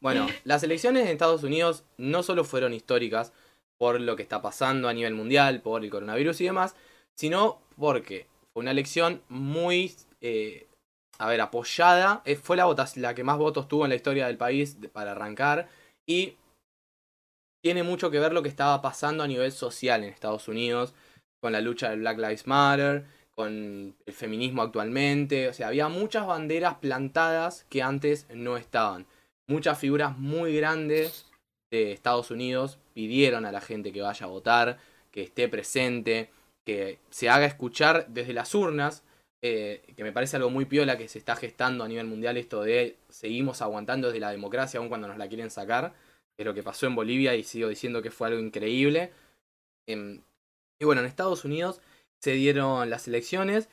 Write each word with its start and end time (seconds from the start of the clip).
Bueno, 0.00 0.26
las 0.44 0.62
elecciones 0.62 1.04
en 1.04 1.08
Estados 1.08 1.42
Unidos 1.42 1.84
no 1.96 2.22
solo 2.22 2.44
fueron 2.44 2.74
históricas 2.74 3.32
por 3.78 4.00
lo 4.00 4.16
que 4.16 4.22
está 4.22 4.42
pasando 4.42 4.88
a 4.88 4.92
nivel 4.92 5.14
mundial, 5.14 5.60
por 5.62 5.84
el 5.84 5.90
coronavirus 5.90 6.40
y 6.40 6.44
demás, 6.44 6.74
sino 7.14 7.60
porque 7.76 8.26
fue 8.52 8.62
una 8.62 8.72
elección 8.72 9.22
muy, 9.28 9.94
eh, 10.20 10.66
a 11.18 11.28
ver, 11.28 11.40
apoyada. 11.40 12.22
Eh, 12.24 12.34
fue 12.36 12.56
la, 12.56 12.66
la 12.96 13.14
que 13.14 13.24
más 13.24 13.38
votos 13.38 13.68
tuvo 13.68 13.84
en 13.84 13.90
la 13.90 13.96
historia 13.96 14.26
del 14.26 14.36
país 14.36 14.76
para 14.92 15.12
arrancar. 15.12 15.68
Y 16.06 16.36
tiene 17.62 17.82
mucho 17.82 18.10
que 18.10 18.18
ver 18.18 18.32
lo 18.32 18.42
que 18.42 18.48
estaba 18.48 18.82
pasando 18.82 19.22
a 19.22 19.28
nivel 19.28 19.52
social 19.52 20.02
en 20.02 20.10
Estados 20.10 20.48
Unidos, 20.48 20.94
con 21.40 21.52
la 21.52 21.60
lucha 21.60 21.90
del 21.90 22.00
Black 22.00 22.18
Lives 22.18 22.46
Matter, 22.46 23.04
con 23.34 23.94
el 24.06 24.12
feminismo 24.12 24.62
actualmente. 24.62 25.48
O 25.48 25.52
sea, 25.52 25.68
había 25.68 25.88
muchas 25.88 26.26
banderas 26.26 26.76
plantadas 26.76 27.64
que 27.68 27.82
antes 27.82 28.26
no 28.34 28.56
estaban. 28.56 29.06
Muchas 29.48 29.78
figuras 29.78 30.18
muy 30.18 30.54
grandes 30.54 31.26
de 31.70 31.92
Estados 31.92 32.30
Unidos 32.30 32.78
pidieron 32.92 33.46
a 33.46 33.52
la 33.52 33.62
gente 33.62 33.92
que 33.92 34.02
vaya 34.02 34.26
a 34.26 34.28
votar, 34.28 34.78
que 35.10 35.22
esté 35.22 35.48
presente, 35.48 36.30
que 36.66 36.98
se 37.08 37.30
haga 37.30 37.46
escuchar 37.46 38.06
desde 38.08 38.34
las 38.34 38.54
urnas, 38.54 39.04
eh, 39.42 39.82
que 39.96 40.02
me 40.02 40.12
parece 40.12 40.36
algo 40.36 40.50
muy 40.50 40.66
piola 40.66 40.98
que 40.98 41.08
se 41.08 41.18
está 41.18 41.34
gestando 41.34 41.84
a 41.84 41.88
nivel 41.88 42.06
mundial 42.06 42.36
esto 42.36 42.62
de 42.62 42.98
seguimos 43.08 43.62
aguantando 43.62 44.08
desde 44.08 44.20
la 44.20 44.30
democracia 44.30 44.80
aun 44.80 44.88
cuando 44.88 45.08
nos 45.08 45.16
la 45.16 45.28
quieren 45.28 45.50
sacar, 45.50 45.94
es 46.36 46.44
lo 46.44 46.52
que 46.52 46.62
pasó 46.62 46.86
en 46.86 46.94
Bolivia 46.94 47.34
y 47.34 47.42
sigo 47.42 47.68
diciendo 47.68 48.02
que 48.02 48.10
fue 48.10 48.28
algo 48.28 48.40
increíble. 48.40 49.12
Em, 49.86 50.20
y 50.78 50.84
bueno, 50.84 51.00
en 51.00 51.06
Estados 51.06 51.44
Unidos 51.44 51.80
se 52.20 52.32
dieron 52.32 52.90
las 52.90 53.08
elecciones, 53.08 53.70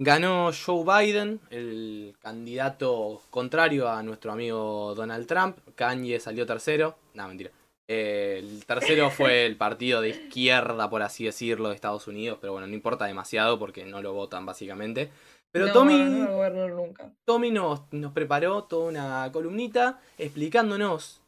ganó 0.00 0.50
Joe 0.52 0.82
Biden, 0.82 1.40
el 1.50 2.16
candidato 2.20 3.20
contrario 3.28 3.88
a 3.88 4.02
nuestro 4.02 4.32
amigo 4.32 4.94
Donald 4.96 5.26
Trump, 5.26 5.58
Kanye 5.74 6.18
salió 6.18 6.46
tercero, 6.46 6.96
no, 7.14 7.28
mentira. 7.28 7.50
Eh, 7.86 8.38
el 8.38 8.64
tercero 8.64 9.10
fue 9.10 9.44
el 9.44 9.56
partido 9.56 10.00
de 10.00 10.08
izquierda, 10.10 10.88
por 10.88 11.02
así 11.02 11.24
decirlo, 11.24 11.68
de 11.68 11.74
Estados 11.74 12.08
Unidos, 12.08 12.38
pero 12.40 12.52
bueno, 12.52 12.66
no 12.66 12.74
importa 12.74 13.04
demasiado 13.04 13.58
porque 13.58 13.84
no 13.84 14.00
lo 14.00 14.14
votan 14.14 14.46
básicamente. 14.46 15.10
Pero 15.52 15.70
Tommy, 15.72 15.98
nunca. 15.98 17.12
Tommy 17.26 17.50
nos, 17.50 17.82
nos 17.92 18.12
preparó 18.12 18.64
toda 18.64 18.88
una 18.88 19.30
columnita 19.32 20.00
explicándonos 20.16 21.20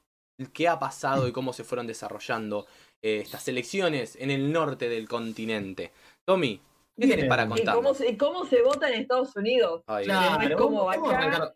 qué 0.55 0.69
ha 0.69 0.79
pasado 0.79 1.29
y 1.29 1.33
cómo 1.33 1.53
se 1.53 1.65
fueron 1.65 1.87
desarrollando 1.87 2.67
eh, 3.03 3.19
estas 3.21 3.49
elecciones 3.49 4.17
en 4.19 4.31
el 4.31 4.51
norte 4.51 4.89
del 4.89 5.09
continente. 5.09 5.91
Tommy, 6.25 6.61
¿qué 6.97 7.07
tienes 7.07 7.27
para 7.27 7.49
contar? 7.49 7.75
¿Cómo 7.75 7.95
se, 7.95 8.17
¿Cómo 8.17 8.45
se 8.45 8.63
vota 8.63 8.89
en 8.89 9.01
Estados 9.01 9.35
Unidos? 9.37 9.83
claro, 10.05 10.57
vamos, 10.59 10.89
a 10.89 11.17
arrancar, 11.17 11.55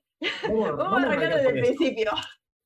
vamos, 0.49 1.03
a 1.03 1.07
arrancar 1.07 1.37
desde 1.37 1.49
el 1.51 1.61
principio. 1.61 2.11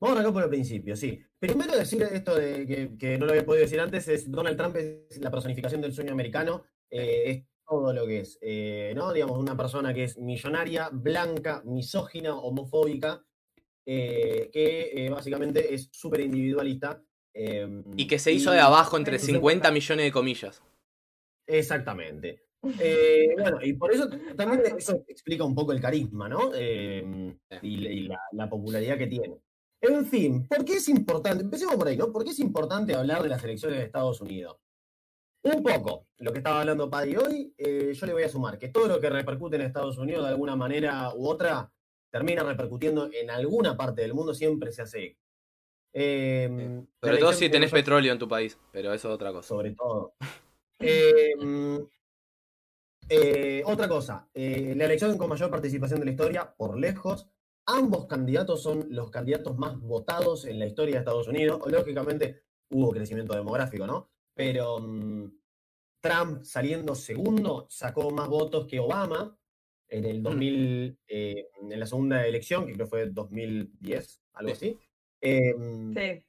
Vamos 0.00 0.16
a 0.16 0.20
arrancar 0.20 0.32
por 0.32 0.42
el 0.44 0.50
principio, 0.50 0.96
sí. 0.96 1.20
Primero 1.38 1.76
decir 1.76 2.02
esto 2.02 2.34
de 2.34 2.96
que, 2.98 3.18
no 3.18 3.26
lo 3.26 3.32
había 3.32 3.44
podido 3.44 3.64
decir 3.64 3.80
antes, 3.80 4.08
es 4.08 4.30
Donald 4.30 4.56
Trump 4.56 4.76
es 4.76 5.18
la 5.20 5.30
personificación 5.30 5.80
del 5.80 5.92
sueño 5.92 6.12
americano, 6.12 6.64
eh, 6.90 7.22
es 7.26 7.44
todo 7.66 7.92
lo 7.92 8.06
que 8.06 8.20
es, 8.20 8.38
eh, 8.40 8.92
¿no? 8.96 9.12
Digamos, 9.12 9.38
una 9.38 9.56
persona 9.56 9.94
que 9.94 10.04
es 10.04 10.18
millonaria, 10.18 10.88
blanca, 10.92 11.62
misógina, 11.64 12.34
homofóbica, 12.34 13.24
eh, 13.86 14.50
que 14.52 15.08
básicamente 15.10 15.74
es 15.74 15.88
súper 15.92 16.20
individualista. 16.20 17.02
y 17.32 18.06
que 18.08 18.18
se 18.18 18.32
hizo 18.32 18.50
de 18.50 18.58
abajo 18.58 18.96
entre 18.96 19.18
50 19.18 19.70
millones 19.70 20.04
de 20.04 20.12
comillas. 20.12 20.62
Exactamente. 21.46 22.49
Bueno, 22.62 23.58
y 23.62 23.72
por 23.74 23.92
eso 23.92 24.08
también 24.36 24.62
eso 24.76 25.04
explica 25.08 25.44
un 25.44 25.54
poco 25.54 25.72
el 25.72 25.80
carisma, 25.80 26.28
¿no? 26.28 26.50
y, 26.54 28.08
la 28.32 28.48
popularidad 28.48 28.98
que 28.98 29.06
tiene. 29.06 29.40
En 29.82 30.04
fin, 30.04 30.46
¿por 30.46 30.64
qué 30.64 30.74
es 30.74 30.88
importante? 30.88 31.42
Empecemos 31.42 31.76
por 31.76 31.88
ahí, 31.88 31.96
¿no? 31.96 32.12
¿Por 32.12 32.22
qué 32.22 32.30
es 32.30 32.38
importante 32.38 32.94
hablar 32.94 33.22
de 33.22 33.30
las 33.30 33.42
elecciones 33.42 33.78
de 33.78 33.84
Estados 33.86 34.20
Unidos? 34.20 34.58
Un 35.42 35.62
poco, 35.62 36.06
lo 36.18 36.32
que 36.32 36.38
estaba 36.38 36.60
hablando 36.60 36.90
Paddy 36.90 37.16
hoy, 37.16 37.54
eh, 37.56 37.94
yo 37.94 38.06
le 38.06 38.12
voy 38.12 38.24
a 38.24 38.28
sumar 38.28 38.58
que 38.58 38.68
todo 38.68 38.88
lo 38.88 39.00
que 39.00 39.08
repercute 39.08 39.56
en 39.56 39.62
Estados 39.62 39.96
Unidos 39.96 40.24
de 40.24 40.30
alguna 40.30 40.54
manera 40.54 41.14
u 41.14 41.26
otra 41.26 41.72
termina 42.10 42.42
repercutiendo 42.42 43.08
en 43.10 43.30
alguna 43.30 43.74
parte 43.74 44.02
del 44.02 44.12
mundo, 44.12 44.34
siempre 44.34 44.70
se 44.70 44.82
hace 44.82 45.16
eh, 45.92 46.84
sobre 47.02 47.18
todo 47.18 47.32
si 47.32 47.48
tenés 47.48 47.70
petróleo 47.70 48.12
en 48.12 48.18
tu 48.18 48.28
país, 48.28 48.58
pero 48.70 48.92
eso 48.92 49.08
es 49.08 49.14
otra 49.14 49.32
cosa. 49.32 49.48
Sobre 49.48 49.72
todo. 49.72 50.14
Em, 50.82 51.86
eh, 53.10 53.62
otra 53.66 53.88
cosa, 53.88 54.28
eh, 54.32 54.72
la 54.76 54.86
elección 54.86 55.18
con 55.18 55.28
mayor 55.28 55.50
participación 55.50 56.00
de 56.00 56.06
la 56.06 56.12
historia, 56.12 56.54
por 56.56 56.78
lejos, 56.78 57.28
Ambos 57.66 58.06
candidatos 58.06 58.62
son 58.62 58.86
los 58.90 59.10
candidatos 59.10 59.56
más 59.56 59.78
votados 59.78 60.44
en 60.44 60.58
la 60.58 60.66
historia 60.66 60.94
de 60.94 60.98
Estados 60.98 61.28
Unidos. 61.28 61.60
Lógicamente 61.70 62.42
hubo 62.70 62.90
crecimiento 62.90 63.34
demográfico, 63.34 63.86
¿no? 63.86 64.10
Pero 64.34 64.80
mm, 64.80 65.30
Trump 66.00 66.42
saliendo 66.42 66.96
segundo 66.96 67.66
sacó 67.70 68.10
más 68.10 68.28
votos 68.28 68.66
que 68.66 68.80
Obama 68.80 69.38
en 69.88 70.04
el 70.04 70.22
2000, 70.22 70.98
eh, 71.06 71.48
en 71.70 71.80
la 71.80 71.86
segunda 71.86 72.26
elección, 72.26 72.66
que 72.66 72.72
creo 72.72 72.86
fue 72.88 73.06
2010, 73.06 74.20
algo 74.32 74.52
así. 74.52 74.76
Em, 75.20 75.94
sí. 75.94 76.24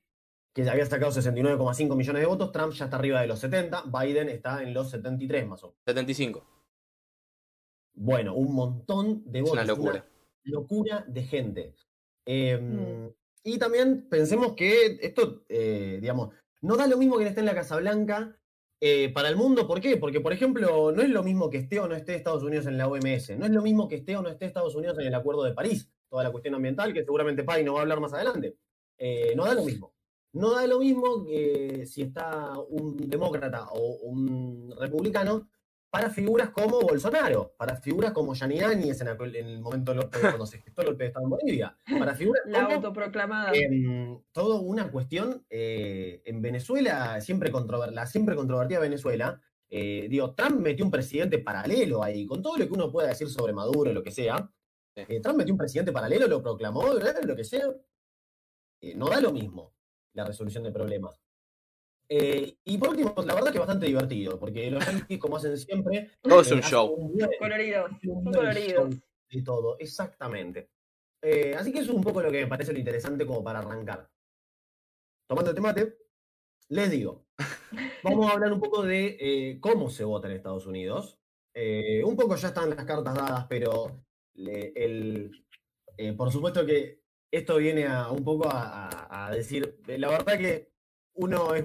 Que 0.53 0.63
ya 0.63 0.73
había 0.73 0.85
sacado 0.85 1.11
69,5 1.11 1.95
millones 1.95 2.21
de 2.21 2.27
votos. 2.27 2.51
Trump 2.51 2.73
ya 2.73 2.85
está 2.85 2.97
arriba 2.97 3.21
de 3.21 3.27
los 3.27 3.39
70. 3.39 3.85
Biden 3.85 4.29
está 4.29 4.61
en 4.61 4.73
los 4.73 4.91
73 4.91 5.47
más 5.47 5.63
o 5.63 5.69
menos. 5.69 5.81
75. 5.85 6.60
Bueno, 7.93 8.35
un 8.35 8.53
montón 8.53 9.23
de 9.25 9.41
votos. 9.41 9.57
Es 9.59 9.63
una 9.63 9.75
locura 9.75 10.05
locura 10.43 11.05
de 11.07 11.23
gente. 11.23 11.75
Em, 12.25 13.05
mm. 13.05 13.13
Y 13.43 13.57
también 13.57 14.07
pensemos 14.09 14.53
que 14.53 14.99
esto, 15.01 15.43
eh, 15.49 15.97
digamos, 15.99 16.29
no 16.61 16.75
da 16.75 16.87
lo 16.87 16.97
mismo 16.97 17.17
que 17.17 17.25
esté 17.25 17.39
en 17.39 17.47
la 17.47 17.55
Casa 17.55 17.77
Blanca 17.77 18.37
eh, 18.79 19.11
para 19.13 19.29
el 19.29 19.35
mundo. 19.35 19.67
¿Por 19.67 19.81
qué? 19.81 19.97
Porque, 19.97 20.19
por 20.19 20.31
ejemplo, 20.31 20.91
no 20.91 21.01
es 21.01 21.09
lo 21.09 21.23
mismo 21.23 21.49
que 21.49 21.57
esté 21.57 21.79
o 21.79 21.87
no 21.87 21.95
esté 21.95 22.15
Estados 22.15 22.43
Unidos 22.43 22.67
en 22.67 22.77
la 22.77 22.87
OMS. 22.87 23.37
No 23.37 23.45
es 23.45 23.51
lo 23.51 23.63
mismo 23.63 23.87
que 23.87 23.95
esté 23.95 24.15
o 24.15 24.21
no 24.21 24.29
esté 24.29 24.45
Estados 24.45 24.75
Unidos 24.75 24.97
en 24.99 25.07
el 25.07 25.15
Acuerdo 25.15 25.43
de 25.43 25.53
París. 25.53 25.89
Toda 26.07 26.23
la 26.23 26.31
cuestión 26.31 26.55
ambiental, 26.55 26.93
que 26.93 27.03
seguramente 27.03 27.43
Pai 27.43 27.63
no 27.63 27.73
va 27.73 27.79
a 27.79 27.81
hablar 27.83 27.99
más 27.99 28.13
adelante. 28.13 28.57
Eh, 28.97 29.33
no 29.35 29.45
da 29.45 29.55
lo 29.55 29.63
mismo. 29.63 29.93
No 30.33 30.51
da 30.53 30.67
lo 30.67 30.79
mismo 30.79 31.25
que 31.25 31.85
si 31.87 32.03
está 32.03 32.53
un 32.69 32.95
demócrata 33.09 33.69
o 33.71 33.97
un 34.03 34.73
republicano 34.77 35.49
para 35.91 36.09
figuras 36.09 36.51
como 36.51 36.79
Bolsonaro, 36.79 37.53
para 37.57 37.75
figuras 37.75 38.13
como 38.13 38.33
Gianni 38.33 38.61
Áñez 38.61 39.01
en, 39.01 39.09
el 39.09 39.59
momento 39.59 39.93
cuando 40.09 40.45
se 40.45 40.59
gestó 40.59 40.81
el 40.81 40.87
golpe 40.87 41.03
de 41.03 41.07
Estado 41.09 41.25
en 41.25 41.29
Bolivia, 41.29 41.77
para 41.99 42.15
figuras 42.15 42.43
La 42.47 42.61
autoproclamada. 42.61 43.51
todo 44.31 44.61
una 44.61 44.89
cuestión 44.89 45.45
eh, 45.49 46.21
en 46.23 46.41
Venezuela, 46.41 47.19
siempre, 47.19 47.51
la 47.91 48.05
siempre 48.05 48.35
controvertida 48.37 48.79
Venezuela, 48.79 49.41
eh, 49.69 50.07
digo, 50.09 50.33
Trump 50.33 50.61
metió 50.61 50.85
un 50.85 50.91
presidente 50.91 51.39
paralelo 51.39 52.01
ahí, 52.01 52.25
con 52.25 52.41
todo 52.41 52.57
lo 52.57 52.65
que 52.65 52.73
uno 52.73 52.89
pueda 52.89 53.09
decir 53.09 53.27
sobre 53.27 53.51
Maduro, 53.51 53.91
lo 53.91 54.01
que 54.01 54.11
sea. 54.11 54.49
Eh, 54.95 55.19
Trump 55.21 55.39
metió 55.39 55.53
un 55.53 55.57
presidente 55.57 55.91
paralelo, 55.91 56.25
lo 56.27 56.41
proclamó, 56.41 56.87
lo 56.93 57.35
que 57.35 57.43
sea. 57.43 57.67
no 58.95 59.09
da 59.09 59.19
lo 59.19 59.33
mismo 59.33 59.73
la 60.13 60.23
resolución 60.23 60.63
de 60.63 60.71
problemas. 60.71 61.21
Eh, 62.13 62.57
y 62.65 62.77
por 62.77 62.89
último, 62.89 63.13
la 63.25 63.33
verdad 63.35 63.53
que 63.53 63.59
bastante 63.59 63.85
divertido, 63.85 64.37
porque 64.37 64.69
los 64.69 64.85
Yankees, 64.85 65.17
como 65.17 65.37
hacen 65.37 65.57
siempre. 65.57 66.11
Todo 66.21 66.41
es 66.41 66.51
un 66.51 66.61
show. 66.61 67.09
colorido. 67.39 67.87
colorido. 68.25 68.89
Y 69.29 69.41
todo, 69.45 69.77
exactamente. 69.79 70.71
Eh, 71.23 71.55
así 71.55 71.71
que 71.71 71.79
eso 71.79 71.91
es 71.91 71.97
un 71.97 72.03
poco 72.03 72.21
lo 72.21 72.29
que 72.29 72.41
me 72.41 72.47
parece 72.47 72.73
lo 72.73 72.79
interesante 72.79 73.25
como 73.25 73.41
para 73.41 73.59
arrancar. 73.59 74.09
Tomando 75.25 75.51
el 75.51 75.61
mate, 75.61 75.99
les 76.67 76.91
digo, 76.91 77.27
vamos 78.03 78.29
a 78.29 78.33
hablar 78.33 78.51
un 78.51 78.59
poco 78.59 78.83
de 78.83 79.15
eh, 79.17 79.59
cómo 79.61 79.89
se 79.89 80.03
vota 80.03 80.27
en 80.27 80.35
Estados 80.35 80.67
Unidos. 80.67 81.17
un 82.03 82.17
poco 82.17 82.35
ya 82.35 82.49
están 82.49 82.71
las 82.71 82.83
cartas 82.83 83.15
dadas, 83.15 83.45
pero 83.47 84.03
el, 84.35 85.31
por 86.17 86.29
supuesto 86.29 86.65
que 86.65 87.03
esto 87.31 87.55
viene 87.55 87.87
a 87.87 88.11
un 88.11 88.25
poco 88.25 88.49
a, 88.49 89.27
a 89.27 89.31
decir, 89.31 89.79
la 89.87 90.09
verdad 90.09 90.37
que 90.37 90.73
uno 91.13 91.55
es 91.55 91.63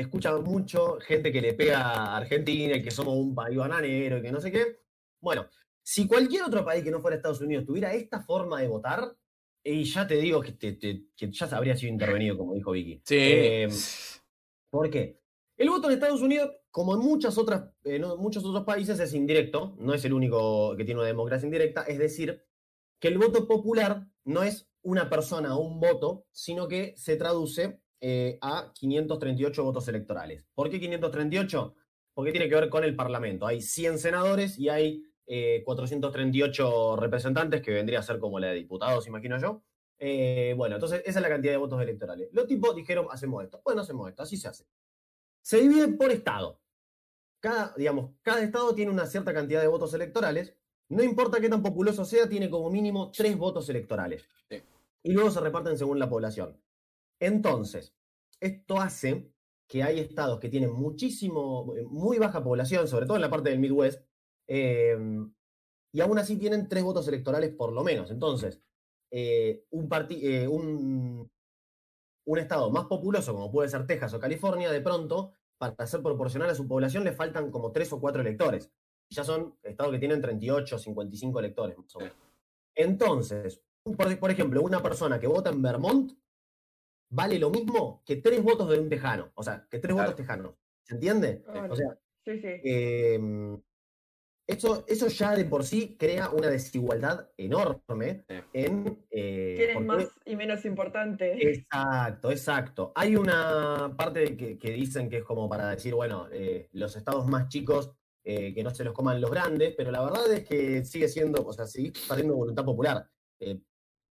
escucha 0.00 0.36
mucho 0.38 0.98
gente 1.00 1.32
que 1.32 1.40
le 1.40 1.54
pega 1.54 1.80
a 1.80 2.16
Argentina 2.18 2.76
y 2.76 2.82
que 2.82 2.90
somos 2.90 3.16
un 3.16 3.34
país 3.34 3.56
bananero 3.56 4.18
y 4.18 4.22
que 4.22 4.30
no 4.30 4.40
sé 4.40 4.52
qué. 4.52 4.80
Bueno, 5.20 5.48
si 5.82 6.06
cualquier 6.06 6.44
otro 6.44 6.64
país 6.64 6.84
que 6.84 6.90
no 6.90 7.00
fuera 7.00 7.16
Estados 7.16 7.40
Unidos 7.40 7.66
tuviera 7.66 7.92
esta 7.92 8.20
forma 8.20 8.60
de 8.60 8.68
votar, 8.68 9.16
y 9.64 9.82
ya 9.84 10.06
te 10.06 10.16
digo 10.16 10.40
que, 10.40 11.08
ya 11.16 11.46
habría 11.56 11.76
sido 11.76 11.92
intervenido, 11.92 12.38
como 12.38 12.54
dijo 12.54 12.70
Vicky. 12.70 13.02
Sí. 13.04 13.16
Em, 13.18 13.70
¿Por 14.70 14.88
qué? 14.88 15.20
El 15.56 15.68
voto 15.68 15.88
en 15.88 15.94
Estados 15.94 16.22
Unidos, 16.22 16.52
como 16.70 16.94
en 16.94 17.00
muchas 17.00 17.36
otras, 17.36 17.68
muchos 18.18 18.44
otros 18.44 18.64
países, 18.64 19.00
es 19.00 19.12
indirecto, 19.14 19.74
no 19.80 19.94
es 19.94 20.04
el 20.04 20.12
único 20.12 20.76
que 20.76 20.84
tiene 20.84 21.00
una 21.00 21.08
democracia 21.08 21.46
indirecta, 21.46 21.82
es 21.82 21.98
decir, 21.98 22.44
que 23.00 23.08
el 23.08 23.18
voto 23.18 23.48
popular 23.48 24.06
no 24.24 24.44
es 24.44 24.70
una 24.82 25.10
persona 25.10 25.56
o 25.56 25.60
un 25.60 25.80
voto, 25.80 26.26
sino 26.30 26.68
que 26.68 26.94
se 26.96 27.16
traduce 27.16 27.80
eh, 28.00 28.38
a 28.40 28.72
538 28.74 29.64
votos 29.64 29.88
electorales. 29.88 30.46
¿Por 30.54 30.70
qué 30.70 30.78
538? 30.78 31.74
Porque 32.14 32.30
tiene 32.30 32.48
que 32.48 32.54
ver 32.54 32.68
con 32.68 32.84
el 32.84 32.94
Parlamento. 32.94 33.46
Hay 33.46 33.60
100 33.60 33.98
senadores 33.98 34.58
y 34.58 34.68
hay 34.68 35.02
438 35.64 36.94
eh, 36.94 37.00
representantes, 37.00 37.60
que 37.60 37.72
vendría 37.72 37.98
a 37.98 38.02
ser 38.02 38.18
como 38.18 38.38
la 38.38 38.48
de 38.48 38.54
diputados, 38.54 39.06
imagino 39.06 39.38
yo. 39.38 39.62
Eh, 39.98 40.54
bueno, 40.56 40.76
entonces 40.76 41.02
esa 41.04 41.18
es 41.18 41.22
la 41.22 41.28
cantidad 41.28 41.52
de 41.52 41.58
votos 41.58 41.82
electorales. 41.82 42.28
Los 42.32 42.46
tipos 42.46 42.74
dijeron, 42.74 43.06
hacemos 43.10 43.42
esto. 43.44 43.60
Bueno, 43.64 43.82
hacemos 43.82 44.08
esto, 44.08 44.22
así 44.22 44.36
se 44.36 44.48
hace. 44.48 44.64
Se 45.42 45.60
divide 45.60 45.88
por 45.88 46.10
estado. 46.10 46.60
Cada, 47.40 47.74
digamos, 47.76 48.12
cada 48.22 48.42
estado 48.42 48.74
tiene 48.74 48.90
una 48.90 49.06
cierta 49.06 49.34
cantidad 49.34 49.60
de 49.60 49.68
votos 49.68 49.92
electorales. 49.94 50.54
No 50.88 51.02
importa 51.02 51.40
qué 51.40 51.48
tan 51.48 51.62
populoso 51.62 52.04
sea, 52.04 52.28
tiene 52.28 52.48
como 52.48 52.70
mínimo 52.70 53.10
tres 53.10 53.36
votos 53.36 53.68
electorales. 53.68 54.24
Sí. 54.48 54.62
Y 55.02 55.12
luego 55.12 55.30
se 55.30 55.40
reparten 55.40 55.76
según 55.76 55.98
la 55.98 56.08
población. 56.08 56.56
Entonces, 57.20 57.94
esto 58.40 58.80
hace 58.80 59.32
que 59.66 59.82
hay 59.82 60.00
estados 60.00 60.40
que 60.40 60.48
tienen 60.48 60.72
muchísimo, 60.72 61.74
muy 61.90 62.18
baja 62.18 62.42
población, 62.42 62.88
sobre 62.88 63.06
todo 63.06 63.16
en 63.16 63.22
la 63.22 63.30
parte 63.30 63.50
del 63.50 63.58
Midwest, 63.58 64.02
eh, 64.46 64.96
y 65.92 66.00
aún 66.00 66.18
así 66.18 66.36
tienen 66.36 66.68
tres 66.68 66.82
votos 66.82 67.06
electorales 67.08 67.54
por 67.54 67.72
lo 67.72 67.84
menos. 67.84 68.10
Entonces, 68.10 68.60
eh, 69.10 69.64
eh, 69.70 70.48
un, 70.48 71.30
estado 72.36 72.70
más 72.70 72.86
populoso, 72.86 73.34
como 73.34 73.50
puede 73.50 73.68
ser 73.68 73.86
Texas 73.86 74.14
o 74.14 74.20
California, 74.20 74.70
de 74.70 74.80
pronto, 74.80 75.32
para 75.58 75.86
ser 75.86 76.02
proporcional 76.02 76.50
a 76.50 76.54
su 76.54 76.66
población, 76.66 77.04
le 77.04 77.12
faltan 77.12 77.50
como 77.50 77.72
tres 77.72 77.92
o 77.92 78.00
cuatro 78.00 78.20
electores. 78.20 78.70
Ya 79.10 79.24
son 79.24 79.56
estados 79.62 79.92
que 79.92 79.98
tienen 79.98 80.20
38 80.20 80.78
55 80.78 81.40
electores, 81.40 81.78
más 81.78 81.96
o 81.96 82.00
menos. 82.00 82.16
Entonces, 82.74 83.62
por, 83.82 84.18
por 84.18 84.30
ejemplo, 84.30 84.62
una 84.62 84.82
persona 84.82 85.18
que 85.18 85.26
vota 85.26 85.50
en 85.50 85.62
Vermont 85.62 86.12
vale 87.10 87.38
lo 87.38 87.50
mismo 87.50 88.02
que 88.04 88.16
tres 88.16 88.42
votos 88.42 88.68
de 88.70 88.78
un 88.78 88.88
tejano. 88.88 89.30
O 89.34 89.42
sea, 89.42 89.66
que 89.70 89.78
tres 89.78 89.94
Claro. 89.94 90.10
votos 90.10 90.16
tejanos. 90.24 90.54
¿Se 90.84 90.94
entiende? 90.94 91.42
Claro. 91.42 91.72
O 91.72 91.76
sea, 91.76 91.98
Sí, 92.24 92.38
sí. 92.40 92.48
eh, 92.64 93.58
eso, 94.46 94.84
eso 94.86 95.08
ya 95.08 95.34
de 95.36 95.44
por 95.44 95.62
sí 95.64 95.96
crea 95.98 96.30
una 96.30 96.48
desigualdad 96.48 97.30
enorme 97.36 98.24
Sí. 98.28 98.34
en... 98.54 99.04
eh, 99.10 99.54
¿Quién 99.56 99.70
es 99.70 99.74
porque- 99.76 99.86
más 99.86 100.08
y 100.24 100.36
menos 100.36 100.64
importante? 100.64 101.50
Exacto, 101.50 102.30
exacto. 102.30 102.92
Hay 102.94 103.14
una 103.16 103.94
parte 103.96 104.36
que, 104.36 104.58
que 104.58 104.70
dicen 104.72 105.10
que 105.10 105.18
es 105.18 105.24
como 105.24 105.48
para 105.50 105.68
decir, 105.70 105.94
bueno, 105.94 106.28
eh, 106.32 106.68
los 106.72 106.96
estados 106.96 107.26
más 107.26 107.48
chicos 107.48 107.92
eh, 108.24 108.52
que 108.54 108.62
no 108.62 108.70
se 108.70 108.84
los 108.84 108.92
coman 108.94 109.20
los 109.20 109.30
grandes, 109.30 109.74
pero 109.76 109.90
la 109.90 110.02
verdad 110.02 110.30
es 110.32 110.46
que 110.46 110.84
sigue 110.84 111.08
siendo, 111.08 111.46
o 111.46 111.52
sea, 111.52 111.64
sigue 111.66 111.92
perdiendo 112.08 112.34
voluntad 112.36 112.64
popular. 112.64 113.08
Eh, 113.40 113.58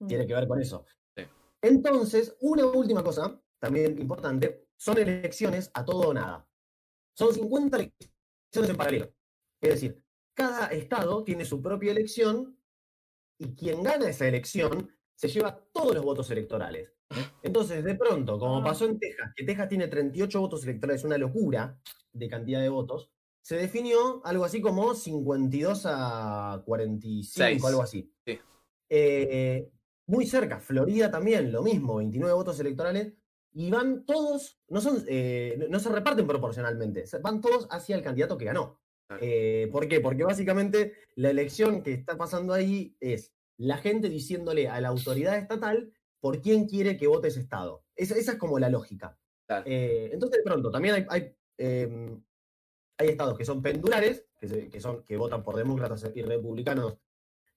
tiene 0.08 0.26
que 0.26 0.34
ver 0.34 0.48
con 0.48 0.60
eso. 0.62 0.86
Entonces, 1.62 2.36
una 2.42 2.66
última 2.66 3.04
cosa, 3.04 3.42
también 3.60 4.00
importante, 4.00 4.68
son 4.76 4.98
elecciones 4.98 5.72
a 5.74 5.84
todo 5.84 6.10
o 6.10 6.14
nada. 6.14 6.48
Son 7.16 7.34
50 7.34 7.78
elecciones 7.78 8.70
en 8.70 8.78
paralelo. 8.78 9.14
Es 9.62 9.70
decir, 9.72 10.04
cada 10.34 10.68
estado 10.68 11.24
tiene 11.24 11.46
su 11.46 11.62
propia 11.62 11.92
elección 11.92 12.60
y 13.40 13.56
quien 13.56 13.82
gana 13.82 14.10
esa 14.10 14.28
elección 14.28 14.92
se 15.16 15.28
lleva 15.28 15.60
todos 15.74 15.96
los 15.96 16.04
votos 16.04 16.30
electorales. 16.30 16.94
Entonces, 17.42 17.84
de 17.84 17.96
pronto, 17.96 18.38
como 18.38 18.64
pasó 18.64 18.86
en 18.86 19.00
Texas, 19.00 19.32
que 19.36 19.46
Texas 19.46 19.70
tiene 19.70 19.88
38 19.88 20.40
votos 20.40 20.64
electorales, 20.64 21.04
una 21.04 21.18
locura 21.18 21.80
de 22.12 22.28
cantidad 22.28 22.62
de 22.62 22.70
votos, 22.70 23.10
se 23.42 23.56
definió 23.56 24.22
algo 24.26 24.44
así 24.44 24.62
como 24.62 24.94
52 24.94 25.84
a 25.86 26.62
45, 26.66 27.32
Seis. 27.34 27.66
algo 27.66 27.82
así. 27.82 28.12
Sí. 28.26 28.40
Eh, 28.90 29.72
muy 30.08 30.26
cerca, 30.26 30.60
Florida 30.60 31.12
también, 31.12 31.52
lo 31.52 31.62
mismo, 31.64 31.96
29 31.98 32.34
votos 32.34 32.60
electorales, 32.60 33.14
y 33.54 33.70
van 33.72 34.06
todos, 34.06 34.60
no, 34.70 34.82
son, 34.82 35.04
eh, 35.08 35.68
no- 35.70 35.80
se 35.80 35.90
reparten 35.90 36.28
proporcionalmente, 36.28 37.04
van 37.22 37.42
todos 37.42 37.68
hacia 37.72 37.96
el 37.96 38.04
candidato 38.04 38.38
que 38.38 38.46
ganó. 38.46 38.80
Eh, 39.22 39.70
¿Por 39.72 39.88
qué? 39.88 40.00
Porque 40.02 40.24
básicamente 40.24 40.94
la 41.16 41.30
elección 41.30 41.82
que 41.82 41.94
está 41.94 42.18
pasando 42.18 42.54
ahí 42.54 42.96
es 43.00 43.34
la 43.58 43.78
gente 43.78 44.10
diciéndole 44.10 44.68
a 44.68 44.80
la 44.82 44.90
autoridad 44.90 45.38
estatal 45.38 45.92
por 46.20 46.42
quién 46.42 46.68
quiere 46.68 46.98
que 46.98 47.08
vote 47.08 47.30
ese 47.30 47.40
estado. 47.40 47.84
Esa, 47.96 48.16
esa 48.16 48.34
es 48.34 48.38
como 48.38 48.60
la 48.60 48.70
lógica. 48.70 49.18
Eh, 49.66 50.10
entonces, 50.12 50.38
de 50.40 50.44
pronto, 50.44 50.70
también 50.70 50.96
hay, 50.96 51.06
hay, 51.10 51.36
em, 51.58 52.22
hay 52.98 53.08
estados 53.10 53.38
que 53.38 53.46
son 53.46 53.62
pendulares, 53.62 54.26
que, 54.40 54.48
se- 54.48 54.70
que 54.70 54.80
son, 54.82 55.04
que 55.04 55.16
votan 55.18 55.42
por 55.44 55.56
demócratas 55.56 56.12
y 56.14 56.22
republicanos, 56.22 56.98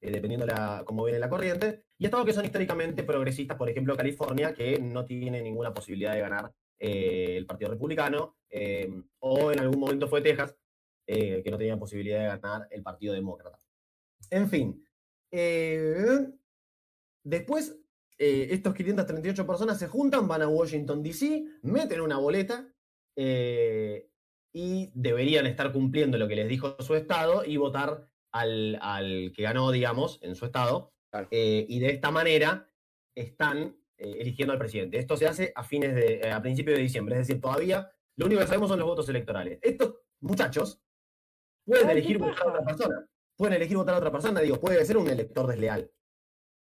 eh, 0.00 0.10
dependiendo 0.10 0.46
la, 0.46 0.82
cómo 0.86 1.04
viene 1.04 1.18
la 1.18 1.28
corriente, 1.28 1.84
y 2.00 2.06
estados 2.06 2.24
que 2.24 2.32
son 2.32 2.46
históricamente 2.46 3.02
progresistas, 3.04 3.58
por 3.58 3.68
ejemplo, 3.68 3.94
California, 3.94 4.54
que 4.54 4.78
no 4.80 5.04
tiene 5.04 5.42
ninguna 5.42 5.74
posibilidad 5.74 6.14
de 6.14 6.20
ganar 6.20 6.50
eh, 6.78 7.34
el 7.36 7.44
Partido 7.44 7.72
Republicano, 7.72 8.38
em, 8.48 9.04
o 9.18 9.52
en 9.52 9.60
algún 9.60 9.78
momento 9.78 10.08
fue 10.08 10.22
Texas, 10.22 10.56
eh, 11.06 11.42
que 11.44 11.50
no 11.50 11.58
tenía 11.58 11.78
posibilidad 11.78 12.20
de 12.20 12.40
ganar 12.40 12.68
el 12.70 12.82
Partido 12.82 13.12
Demócrata. 13.12 13.60
En 14.30 14.48
fin, 14.48 14.82
eh, 15.30 16.26
después 17.22 17.76
estos 18.16 18.74
538 18.74 19.46
personas 19.46 19.78
se 19.78 19.88
juntan, 19.88 20.26
van 20.26 20.42
a 20.42 20.48
Washington, 20.48 21.02
D.C., 21.02 21.44
meten 21.62 22.00
una 22.02 22.18
boleta 22.18 22.66
y 23.16 24.90
deberían 24.94 25.46
estar 25.46 25.72
cumpliendo 25.72 26.18
lo 26.18 26.28
que 26.28 26.36
les 26.36 26.48
dijo 26.48 26.76
su 26.80 26.94
estado 26.94 27.44
y 27.46 27.56
votar 27.56 28.08
al, 28.30 28.78
al 28.82 29.32
que 29.34 29.42
ganó, 29.42 29.70
digamos, 29.70 30.18
en 30.22 30.34
su 30.34 30.44
estado. 30.44 30.92
Claro. 31.10 31.28
Eh, 31.30 31.66
y 31.68 31.80
de 31.80 31.90
esta 31.90 32.10
manera 32.10 32.68
están 33.14 33.76
eh, 33.98 34.16
eligiendo 34.20 34.52
al 34.52 34.58
presidente. 34.58 34.98
Esto 34.98 35.16
se 35.16 35.26
hace 35.26 35.52
a 35.54 35.64
fines 35.64 35.94
de, 35.94 36.14
eh, 36.20 36.30
a 36.30 36.40
principios 36.40 36.76
de 36.76 36.82
diciembre, 36.82 37.16
es 37.18 37.26
decir, 37.26 37.40
todavía 37.40 37.90
lo 38.16 38.26
único 38.26 38.40
que 38.40 38.46
sabemos 38.46 38.68
son 38.68 38.78
los 38.78 38.88
votos 38.88 39.08
electorales. 39.08 39.58
Estos 39.62 39.96
muchachos 40.20 40.80
pueden 41.64 41.86
Ay, 41.88 41.92
elegir 41.98 42.18
votar 42.18 42.46
a 42.46 42.50
otra 42.50 42.64
persona. 42.64 43.06
Pueden 43.36 43.54
elegir 43.54 43.76
votar 43.76 43.94
a 43.94 43.98
otra 43.98 44.12
persona, 44.12 44.40
digo, 44.40 44.60
puede 44.60 44.84
ser 44.84 44.96
un 44.98 45.08
elector 45.08 45.46
desleal. 45.46 45.90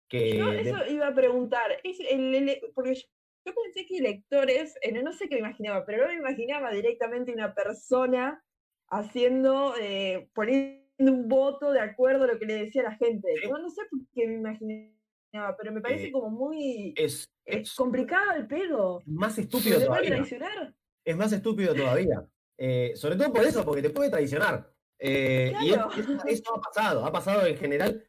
Que 0.08 0.36
Yo 0.38 0.50
de- 0.50 0.60
eso 0.60 0.86
iba 0.86 1.08
a 1.08 1.14
preguntar, 1.14 1.80
es 1.82 1.98
el, 2.00 2.34
ele- 2.34 2.60
porque 2.74 2.94
yo, 2.94 3.02
yo 3.46 3.54
pensé 3.54 3.86
que 3.86 3.98
electores, 3.98 4.74
no, 4.92 5.02
no 5.02 5.12
sé 5.12 5.28
qué 5.28 5.36
me 5.36 5.40
imaginaba, 5.40 5.84
pero 5.86 6.02
no 6.02 6.08
me 6.08 6.18
imaginaba 6.18 6.70
directamente 6.72 7.32
una 7.32 7.54
persona 7.54 8.44
haciendo, 8.88 9.74
eh, 9.80 10.28
poniendo 10.34 10.83
un 10.98 11.28
voto 11.28 11.72
de 11.72 11.80
acuerdo 11.80 12.24
a 12.24 12.26
lo 12.28 12.38
que 12.38 12.46
le 12.46 12.54
decía 12.64 12.82
la 12.82 12.96
gente. 12.96 13.28
No, 13.50 13.58
no 13.58 13.68
sé 13.70 13.82
por 13.90 14.00
qué 14.14 14.26
me 14.28 14.34
imaginaba, 14.34 15.56
pero 15.58 15.72
me 15.72 15.80
parece 15.80 16.06
Eh, 16.06 16.12
como 16.12 16.30
muy 16.30 16.94
es, 16.96 17.28
es 17.44 17.56
es 17.62 17.74
complicado 17.74 18.32
el 18.36 18.46
pedo. 18.46 19.02
más 19.06 19.34
¿Se 19.34 19.42
estúpido 19.42 19.74
puede 19.86 19.86
todavía. 19.86 20.10
traicionar? 20.10 20.74
Es 21.04 21.16
más 21.16 21.32
estúpido 21.32 21.74
todavía. 21.74 22.26
Eh, 22.56 22.92
sobre 22.94 23.16
todo 23.16 23.32
por 23.32 23.44
eso, 23.44 23.64
porque 23.64 23.82
te 23.82 23.90
puede 23.90 24.10
traicionar. 24.10 24.72
Eh, 24.98 25.52
y 25.60 25.70
eso, 25.72 25.88
eso 26.26 26.54
ha 26.56 26.60
pasado, 26.60 27.04
ha 27.04 27.12
pasado 27.12 27.46
en 27.46 27.56
general. 27.56 28.04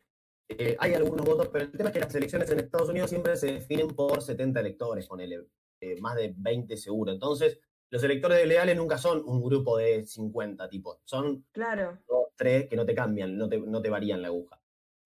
eh, 0.47 0.77
hay 0.79 0.93
algunos 0.93 1.25
votos, 1.25 1.49
pero 1.51 1.65
el 1.65 1.71
tema 1.71 1.89
es 1.89 1.93
que 1.93 1.99
las 2.01 2.13
elecciones 2.15 2.49
en 2.51 2.59
Estados 2.59 2.89
Unidos 2.89 3.09
siempre 3.09 3.35
se 3.35 3.47
definen 3.53 3.87
por 3.87 4.21
70 4.21 4.59
electores, 4.59 5.07
ponele, 5.07 5.47
eh, 5.81 5.99
más 5.99 6.15
de 6.15 6.33
20 6.37 6.77
seguro. 6.77 7.11
Entonces, 7.11 7.59
los 7.89 8.03
electores 8.03 8.45
leales 8.47 8.77
nunca 8.77 8.99
son 8.99 9.23
un 9.25 9.43
grupo 9.43 9.77
de 9.77 10.05
50 10.05 10.69
tipos, 10.69 10.99
son 11.03 11.45
Claro. 11.51 11.99
Tres 12.35 12.67
que 12.67 12.75
no 12.75 12.85
te 12.85 12.95
cambian, 12.95 13.37
no 13.37 13.47
te, 13.49 13.59
no 13.59 13.81
te 13.81 13.89
varían 13.89 14.21
la 14.21 14.29
aguja. 14.29 14.61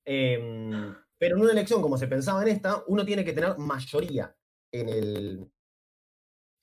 Em, 0.05 0.95
pero 1.17 1.35
en 1.35 1.41
una 1.41 1.51
elección, 1.51 1.81
como 1.81 1.97
se 1.97 2.07
pensaba 2.07 2.41
en 2.41 2.49
esta, 2.49 2.83
uno 2.87 3.05
tiene 3.05 3.25
que 3.25 3.33
tener 3.33 3.57
mayoría 3.57 4.35
en 4.71 4.89
el, 4.89 5.51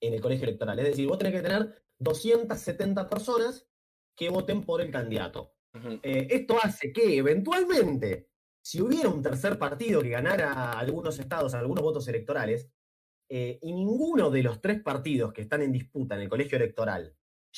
en 0.00 0.14
el 0.14 0.20
colegio 0.20 0.48
electoral. 0.48 0.78
Es 0.78 0.86
decir, 0.86 1.06
vos 1.06 1.18
tenés 1.18 1.34
que 1.34 1.42
tener 1.42 1.82
270 1.98 3.08
personas 3.08 3.68
que 4.16 4.30
voten 4.30 4.64
por 4.64 4.80
el 4.80 4.90
candidato. 4.90 5.52
Eh, 6.02 6.26
esto 6.30 6.56
hace 6.62 6.90
que 6.90 7.18
eventualmente, 7.18 8.30
si 8.62 8.80
hubiera 8.80 9.10
un 9.10 9.22
tercer 9.22 9.58
partido 9.58 10.00
que 10.00 10.08
ganara 10.08 10.72
algunos 10.72 11.18
estados, 11.18 11.52
algunos 11.52 11.82
votos 11.82 12.08
electorales, 12.08 12.70
eh, 13.28 13.58
y 13.60 13.72
ninguno 13.72 14.30
de 14.30 14.42
los 14.42 14.60
tres 14.60 14.80
partidos 14.82 15.32
que 15.32 15.42
están 15.42 15.60
en 15.60 15.72
disputa 15.72 16.14
en 16.14 16.22
el 16.22 16.28
colegio 16.28 16.56
electoral 16.56 17.14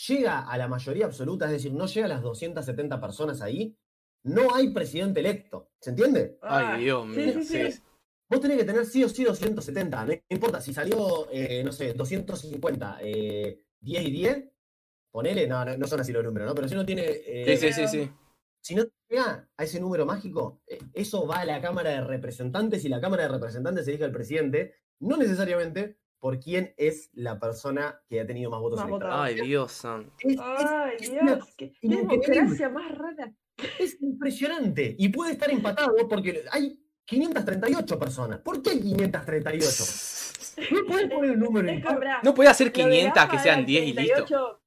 llega 0.06 0.40
a 0.40 0.56
la 0.58 0.68
mayoría 0.68 1.06
absoluta, 1.06 1.46
es 1.46 1.52
decir, 1.52 1.72
no 1.72 1.86
llega 1.86 2.06
a 2.06 2.08
las 2.10 2.22
270 2.22 3.00
personas 3.00 3.40
ahí, 3.42 3.76
no 4.24 4.54
hay 4.54 4.70
presidente 4.70 5.20
electo. 5.20 5.70
¿Se 5.80 5.90
entiende? 5.90 6.38
Ay, 6.42 6.64
Ah, 6.68 6.76
Dios 6.76 7.06
mío. 7.06 7.32
sí, 7.34 7.42
sí. 7.44 7.72
sí. 7.72 7.82
Vos 8.30 8.40
tenés 8.40 8.58
que 8.58 8.64
tener 8.64 8.84
sí 8.84 9.02
o 9.04 9.08
sí 9.08 9.24
270, 9.24 10.04
no 10.04 10.12
importa 10.28 10.60
si 10.60 10.74
salió, 10.74 11.28
eh, 11.32 11.62
no 11.64 11.72
sé, 11.72 11.94
250, 11.94 12.98
eh, 13.00 13.64
10 13.80 14.02
y 14.04 14.10
10, 14.10 14.44
ponele, 15.10 15.46
no, 15.46 15.64
no, 15.64 15.78
no 15.78 15.86
son 15.86 16.00
así 16.00 16.12
los 16.12 16.22
números, 16.22 16.46
¿no? 16.48 16.54
Pero 16.54 16.68
si 16.68 16.74
uno 16.74 16.84
tiene... 16.84 17.04
eh, 17.06 17.56
Sí, 17.56 17.72
sí, 17.72 17.72
sí, 17.72 17.88
sí. 17.88 18.10
si 18.60 18.74
no 18.74 18.84
llega 19.08 19.48
a 19.56 19.64
ese 19.64 19.80
número 19.80 20.04
mágico, 20.04 20.60
eh, 20.66 20.78
eso 20.92 21.26
va 21.26 21.36
a 21.40 21.44
la 21.46 21.62
Cámara 21.62 21.88
de 21.90 22.00
Representantes 22.02 22.84
y 22.84 22.90
la 22.90 23.00
Cámara 23.00 23.22
de 23.22 23.30
Representantes 23.30 23.88
elige 23.88 24.04
al 24.04 24.12
presidente, 24.12 24.74
no 25.00 25.16
necesariamente 25.16 25.96
por 26.20 26.40
quién 26.40 26.75
es 26.76 27.10
la 27.12 27.38
persona 27.38 28.00
que 28.08 28.20
ha 28.20 28.26
tenido 28.26 28.50
más 28.50 28.60
votos 28.60 28.80
Más 28.80 28.88
electorales. 28.88 29.40
Ay, 29.40 29.46
Dios 29.46 29.72
santo. 29.72 30.12
Ay, 30.40 30.96
es 31.00 31.10
Dios, 31.12 31.54
qué, 31.56 31.72
democracia 31.82 32.68
más 32.68 32.90
rara. 32.96 33.32
es 33.78 34.00
impresionante. 34.02 34.96
Y 34.98 35.08
puede 35.10 35.32
estar 35.32 35.50
empatado 35.50 35.94
porque 36.08 36.44
hay 36.50 36.80
538 37.04 37.98
personas. 37.98 38.40
¿Por 38.40 38.62
qué 38.62 38.70
hay 38.70 38.80
538? 38.80 39.84
No 40.72 40.87
puedes 40.87 41.10
poner 41.12 41.30
un 41.30 41.40
número 41.40 41.68
Es 41.70 41.84
No 42.25 42.34
puede 42.34 42.50
hacer 42.50 42.66
lo 42.68 42.72
de 42.72 42.82
500 42.90 43.25
que 43.28 43.38
sean 43.38 43.58
era 43.60 43.66
10 43.66 43.84
y 43.84 43.92
listo. 43.92 44.14
38, 44.14 44.62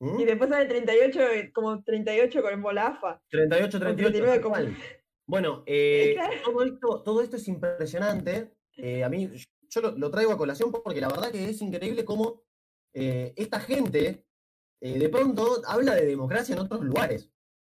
¿Mm? 0.00 0.20
Y 0.20 0.24
después 0.24 0.50
sale 0.50 0.66
38, 0.66 1.20
eh, 1.30 1.52
como 1.52 1.82
38 1.84 2.42
con 2.42 2.52
el 2.52 2.60
Bolafa. 2.60 3.22
38, 3.30 3.78
38. 3.78 4.10
39 4.10 4.32
tal 4.32 4.40
como- 4.42 4.54
cual. 4.54 4.76
Bueno, 5.26 5.62
eh, 5.66 6.16
todo, 6.44 6.64
esto, 6.64 7.02
todo 7.04 7.22
esto 7.22 7.36
es 7.36 7.46
impresionante. 7.46 8.52
Eh, 8.76 9.04
a 9.04 9.08
mí, 9.08 9.30
yo 9.74 9.80
lo, 9.80 9.90
lo 9.92 10.10
traigo 10.10 10.32
a 10.32 10.36
colación 10.38 10.70
porque 10.70 11.00
la 11.00 11.08
verdad 11.08 11.30
que 11.32 11.48
es 11.48 11.60
increíble 11.62 12.04
cómo 12.04 12.42
eh, 12.94 13.32
esta 13.36 13.60
gente 13.60 14.24
eh, 14.80 14.98
de 14.98 15.08
pronto 15.08 15.62
habla 15.66 15.94
de 15.94 16.06
democracia 16.06 16.54
en 16.54 16.58
otros 16.60 16.82
lugares. 16.82 17.30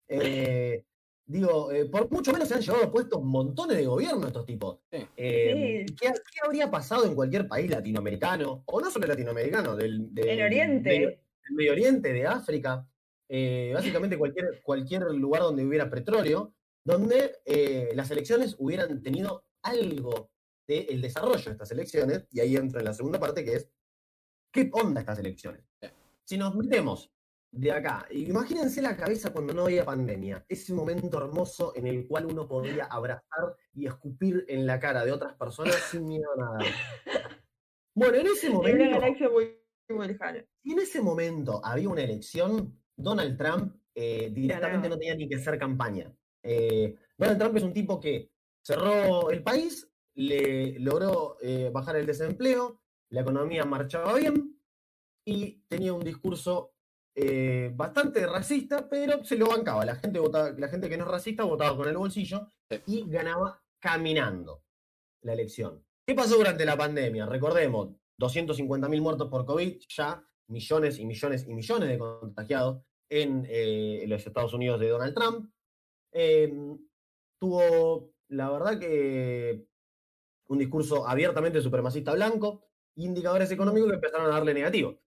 Eh, 0.08 0.86
digo, 1.26 1.72
eh, 1.72 1.86
por 1.86 2.10
mucho 2.12 2.32
menos 2.32 2.48
se 2.48 2.54
han 2.56 2.62
llevado 2.62 2.92
puestos 2.92 3.22
montones 3.24 3.78
de 3.78 3.86
gobiernos 3.86 4.28
estos 4.28 4.46
tipos. 4.46 4.80
Sí. 4.92 5.06
Eh, 5.18 5.86
Sí. 5.88 5.96
¿qué, 6.00 6.08
qué 6.10 6.40
habría 6.46 6.70
pasado 6.70 7.06
en 7.06 7.16
cualquier 7.16 7.48
país 7.48 7.70
latinoamericano? 7.70 8.64
O 8.66 8.80
no 8.82 8.92
solo 8.92 9.08
latinoamericano, 9.08 9.76
del, 9.76 10.14
del- 10.14 10.30
En 10.30 10.42
Oriente. 10.44 10.90
Del 10.90 11.20
Medio 11.56 11.72
Oriente, 11.72 12.14
de 12.14 12.28
África, 12.28 12.88
eh, 13.30 13.72
básicamente 13.74 14.18
cualquier, 14.18 14.62
cualquier 14.62 15.04
lugar 15.14 15.42
donde 15.44 15.66
hubiera 15.66 15.90
petróleo, 15.90 16.54
donde 16.84 17.38
eh, 17.46 17.90
las 17.96 18.12
elecciones 18.12 18.56
hubieran 18.60 19.02
tenido 19.02 19.46
algo 19.62 20.30
del 20.68 21.02
desarrollo 21.02 21.44
de 21.46 21.52
estas 21.52 21.72
elecciones, 21.72 22.28
y 22.32 22.40
ahí 22.40 22.56
entra 22.56 22.80
en 22.80 22.86
la 22.86 22.94
segunda 22.94 23.20
parte 23.20 23.44
que 23.44 23.56
es, 23.56 23.70
¿qué 24.52 24.70
onda 24.74 25.02
estas 25.02 25.20
elecciones? 25.20 25.64
Si 26.24 26.38
nos 26.38 26.56
metemos 26.56 27.12
de 27.52 27.72
acá, 27.72 28.06
imagínense 28.12 28.82
la 28.82 28.98
cabeza 28.98 29.32
cuando 29.32 29.54
no 29.54 29.64
había 29.64 29.86
pandemia, 29.86 30.46
ese 30.50 30.74
momento 30.74 31.18
hermoso 31.18 31.74
en 31.76 31.88
el 31.88 32.06
cual 32.06 32.26
uno 32.26 32.48
podía 32.48 32.86
abrazar 32.86 33.56
y 33.74 33.88
escupir 33.88 34.46
en 34.50 34.66
la 34.68 34.80
cara 34.80 35.06
de 35.06 35.14
otras 35.14 35.34
personas 35.36 35.76
sin 35.90 36.06
miedo 36.06 36.30
a 36.34 36.36
nada. 36.36 36.60
Bueno, 37.96 38.18
en 38.18 38.28
ese 38.28 38.48
En 38.48 38.56
una 38.58 38.68
momento, 38.70 39.00
galaxia 39.00 39.30
muy, 39.30 39.58
muy 39.90 40.08
lejana. 40.08 40.46
si 40.62 40.72
en 40.74 40.80
ese 40.80 41.02
momento 41.02 41.62
había 41.64 41.90
una 41.90 42.04
elección, 42.04 42.78
Donald 42.96 43.38
Trump 43.38 43.76
eh, 43.96 44.30
directamente 44.34 44.90
no 44.90 44.98
tenía 44.98 45.16
ni 45.16 45.28
que 45.28 45.36
hacer 45.36 45.58
campaña. 45.58 46.14
Eh, 46.44 46.96
Donald 47.18 47.40
Trump 47.40 47.58
es 47.58 47.64
un 47.64 47.74
tipo 47.74 48.00
que 48.00 48.30
cerró 48.62 49.32
el 49.32 49.42
país, 49.42 49.90
le 50.18 50.80
logró 50.80 51.38
eh, 51.42 51.70
bajar 51.72 51.96
el 51.96 52.06
desempleo, 52.06 52.82
la 53.10 53.22
economía 53.22 53.66
marchaba 53.66 54.16
bien 54.16 54.60
y 55.26 55.64
tenía 55.68 55.94
un 55.94 56.04
discurso 56.04 56.74
eh, 57.16 57.72
bastante 57.76 58.26
racista, 58.26 58.88
pero 58.90 59.24
se 59.24 59.38
lo 59.38 59.48
bancaba. 59.48 59.86
La 59.86 59.96
gente, 59.96 60.20
votaba, 60.20 60.52
la 60.52 60.68
gente 60.68 60.90
que 60.90 60.98
no 60.98 61.06
es 61.06 61.12
racista 61.12 61.44
votaba 61.44 61.78
con 61.78 61.88
el 61.88 61.98
bolsillo 61.98 62.48
y 62.86 63.10
ganaba 63.10 63.62
caminando 63.80 64.64
la 65.24 65.34
elección. 65.34 65.84
¿Qué 66.06 66.16
pasó 66.16 66.38
durante 66.38 66.66
la 66.66 66.78
pandemia? 66.78 67.26
Recordemos, 67.26 67.90
250.000 68.20 69.02
muertos 69.02 69.30
por 69.30 69.46
COVID, 69.46 69.80
ya 69.88 70.24
millones 70.48 71.00
y 71.00 71.06
millones 71.06 71.46
y 71.48 71.54
millones 71.54 71.90
de 71.90 71.98
contagiados 71.98 72.82
en 73.10 73.46
eh, 73.50 74.06
los 74.08 74.26
Estados 74.26 74.54
Unidos 74.54 74.80
de 74.80 74.90
Donald 74.90 75.14
Trump. 75.14 75.52
Eh, 76.14 76.52
tuvo, 77.40 78.14
la 78.30 78.50
verdad 78.50 78.80
que, 78.80 79.67
un 80.48 80.58
discurso 80.58 81.08
abiertamente 81.08 81.62
supremacista 81.62 82.14
blanco, 82.14 82.64
indicadores 82.96 83.52
económicos 83.52 83.90
que 83.90 83.96
empezaron 83.96 84.28
a 84.28 84.30
darle 84.30 84.54
negativo. 84.54 85.00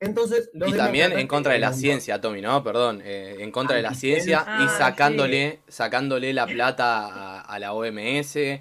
Entonces, 0.00 0.50
los 0.52 0.68
Y 0.68 0.72
también 0.76 1.10
demócratas 1.10 1.20
en 1.22 1.28
contra 1.28 1.52
de 1.52 1.58
la 1.60 1.72
ciencia, 1.72 2.20
Tommy, 2.20 2.40
¿no? 2.40 2.64
Perdón, 2.64 3.02
eh, 3.04 3.36
en 3.38 3.52
contra 3.52 3.76
de 3.76 3.82
la 3.82 3.94
ciencia 3.94 4.44
y 4.60 4.64
Ah, 4.64 4.74
sacándole, 4.76 5.60
sacándole 5.68 6.32
la 6.32 6.46
plata 6.46 7.06
a, 7.06 7.40
a 7.40 7.58
la 7.60 7.72
OMS, 7.72 8.36
eh, 8.36 8.60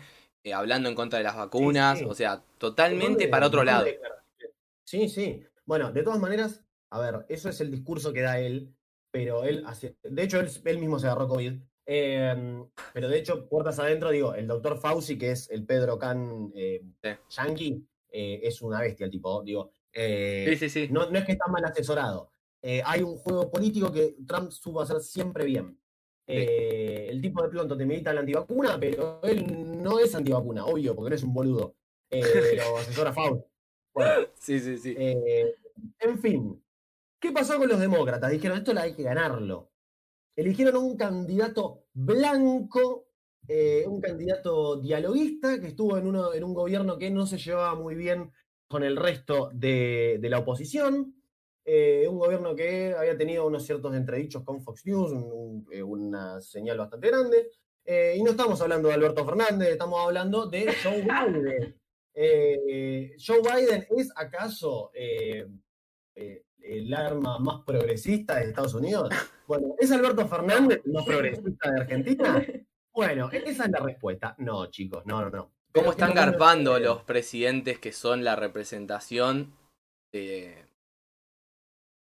hablando 0.53 0.88
en 0.88 0.95
contra 0.95 1.17
de 1.17 1.23
las 1.23 1.35
vacunas, 1.35 2.00
sí. 2.00 2.05
o 2.05 2.13
sea, 2.13 2.43
totalmente 2.59 3.27
para 3.27 3.47
otro 3.47 3.63
lado. 3.63 3.88
Sí, 4.85 5.09
sí. 5.09 5.43
Bueno, 5.65 5.91
de 5.91 6.03
todas 6.03 6.19
maneras, 6.19 6.63
a 6.91 7.00
ver, 7.00 7.25
eso 7.27 7.50
es 7.50 7.59
el 7.61 7.71
discurso 7.71 8.13
que 8.13 8.21
da 8.21 8.39
él, 8.39 8.75
pero 9.11 9.43
él 9.43 9.63
hace, 9.65 9.97
de 10.03 10.23
hecho, 10.23 10.39
él, 10.39 10.50
él 10.65 10.77
mismo 10.77 11.00
se 11.00 11.07
agarró 11.07 11.27
COVID. 11.27 11.59
Eh, 11.93 12.63
pero 12.93 13.10
de 13.10 13.17
hecho, 13.17 13.50
puertas 13.50 13.77
adentro, 13.79 14.12
digo, 14.12 14.33
el 14.33 14.48
doctor 14.48 14.77
Fauci, 14.77 15.17
que 15.17 15.31
es 15.31 15.50
el 15.50 15.65
Pedro 15.65 16.00
Can 16.00 16.51
eh, 16.55 16.81
yankee, 17.29 17.86
eh, 18.10 18.39
es 18.43 18.62
una 18.62 18.79
bestia 18.79 19.05
el 19.05 19.12
tipo, 19.12 19.43
digo. 19.43 19.71
eh, 19.91 20.45
Sí, 20.50 20.55
sí, 20.55 20.69
sí. 20.69 20.88
no, 20.89 21.10
no 21.10 21.19
es 21.19 21.25
que 21.25 21.33
está 21.33 21.48
mal 21.48 21.65
asesorado. 21.65 22.31
Hay 22.86 23.01
un 23.01 23.17
juego 23.17 23.50
político 23.51 23.91
que 23.91 24.15
Trump 24.25 24.51
supo 24.51 24.81
hacer 24.81 25.01
siempre 25.01 25.43
bien. 25.45 25.77
El 26.27 27.19
tipo 27.21 27.41
de 27.43 27.50
pronto 27.50 27.75
te 27.75 27.86
medita 27.86 28.13
la 28.13 28.21
antivacuna, 28.21 28.79
pero 28.79 29.19
él 29.24 29.81
no 29.81 30.00
es 30.00 30.15
antivacuna, 30.15 30.65
obvio, 30.65 30.95
porque 30.95 31.10
no 31.10 31.15
es 31.15 31.24
un 31.24 31.33
boludo. 31.33 31.75
Pero 32.10 32.77
asesora 32.77 33.12
Fauci. 33.13 33.43
Bueno, 33.93 34.27
Sí, 34.36 34.60
sí, 34.60 34.77
sí. 34.77 34.95
en 34.98 36.19
fin, 36.19 36.63
¿qué 37.19 37.31
pasó 37.31 37.57
con 37.57 37.67
los 37.67 37.79
demócratas? 37.79 38.31
Dijeron, 38.31 38.60
esto 38.60 38.74
la 38.74 38.83
hay 38.83 38.93
que 38.95 39.03
ganarlo. 39.03 39.71
Eligieron 40.36 40.75
a 40.75 40.79
un 40.79 40.95
candidato 40.98 41.80
blanco, 41.93 43.07
eh, 43.48 43.86
un 43.88 44.00
candidato 44.01 44.77
dialoguista, 44.79 45.60
que 45.60 45.67
estuvo 45.67 45.98
en, 45.98 46.07
uno, 46.07 46.33
en 46.33 46.43
un 46.43 46.53
gobierno 46.53 46.98
que 46.98 47.10
no 47.10 47.25
se 47.25 47.38
llevaba 47.38 47.75
muy 47.75 47.95
bien 47.95 48.31
con 48.67 48.83
el 48.83 48.95
resto 48.95 49.50
de, 49.53 50.17
de 50.21 50.29
la 50.29 50.39
oposición. 50.39 51.15
eh, 51.63 52.07
un 52.10 52.17
gobierno 52.17 52.55
que 52.55 52.95
había 52.98 53.15
tenido 53.15 53.45
unos 53.45 53.63
ciertos 53.65 53.93
entredichos 53.95 54.43
con 54.43 54.62
Fox 54.63 54.83
News, 54.86 55.12
un- 55.12 55.31
un- 55.31 55.67
eh, 55.71 55.83
una 55.83 56.41
señal 56.41 56.79
bastante 56.79 57.07
grande. 57.10 57.51
Eh, 57.86 58.15
y 58.17 58.24
no 58.24 58.31
estamos 58.31 58.60
hablando 58.62 58.88
de 58.88 58.95
Alberto 58.95 59.24
Fernández, 59.25 59.69
estamos 59.69 60.00
hablando 60.00 60.48
de 60.48 60.74
Joe 60.83 61.01
Biden. 61.03 61.75
¿Joe 63.24 63.41
Biden 63.41 63.86
es 63.95 64.12
acaso 64.15 64.91
el 66.63 66.94
arma 66.94 67.39
más 67.39 67.63
progresista 67.65 68.36
de 68.36 68.46
Estados 68.46 68.74
Unidos? 68.74 69.10
Bueno, 69.48 69.75
¿es 69.80 69.91
Alberto 69.91 70.27
Fernández 70.27 70.82
el 70.86 70.91
más 70.94 71.06
progresista 71.06 71.72
de 71.72 71.82
Argentina? 71.82 72.46
Bueno, 72.94 73.30
esa 73.32 73.65
es 73.65 73.72
la 73.72 73.80
respuesta. 73.80 74.36
No, 74.38 74.68
chicos, 74.68 75.06
no, 75.06 75.22
no, 75.22 75.30
no. 75.30 75.51
¿Cómo 75.74 75.91
están 75.91 76.13
garpando 76.13 76.77
los 76.80 77.03
presidentes 77.03 77.80
que 77.80 77.94
son 77.94 78.24
la 78.24 78.36
representación 78.36 79.53
de 80.12 80.65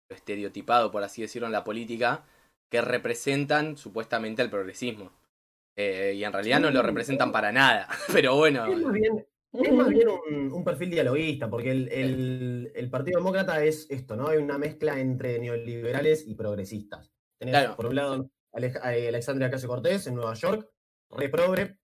lo 0.09 0.17
estereotipado, 0.17 0.91
por 0.91 1.03
así 1.03 1.23
decirlo, 1.23 1.47
en 1.47 1.53
la 1.53 1.65
política, 1.65 2.25
que 2.71 2.81
representan 2.81 3.77
supuestamente 3.77 4.41
al 4.41 4.51
progresismo? 4.51 5.13
Eh, 5.77 6.15
y 6.17 6.25
en 6.25 6.33
realidad 6.33 6.61
no 6.61 6.71
lo 6.71 6.83
representan 6.83 7.33
para 7.33 7.53
nada. 7.53 7.89
Pero 8.13 8.37
bueno, 8.37 8.67
Es 8.67 8.79
más 8.79 8.93
bien, 8.93 9.27
es 9.53 9.73
más 9.73 9.89
bien 9.89 10.09
un, 10.09 10.53
un 10.53 10.65
perfil 10.65 10.91
dialoguista, 10.91 11.49
porque 11.51 11.71
el, 11.71 11.89
el- 11.93 12.73
el 12.75 12.91
Partido 12.91 13.19
Demócrata 13.19 13.63
es 13.65 13.87
esto, 13.91 14.17
¿no? 14.17 14.29
Hay 14.29 14.39
una 14.39 14.57
mezcla 14.59 14.99
entre 14.99 15.39
neoliberales 15.39 16.27
y 16.27 16.35
progresistas. 16.35 17.11
Tenés, 17.39 17.53
Claro. 17.55 17.77
por 17.77 17.87
un 17.87 17.95
lado, 17.95 18.31
Alej- 18.53 18.81
eh, 18.95 19.09
Alexandria 19.09 19.49
Ocasio 19.49 19.69
Cortés 19.69 20.07
en 20.07 20.15
Nueva 20.15 20.35
York, 20.35 20.69
re 21.11 21.29
progre. 21.29 21.79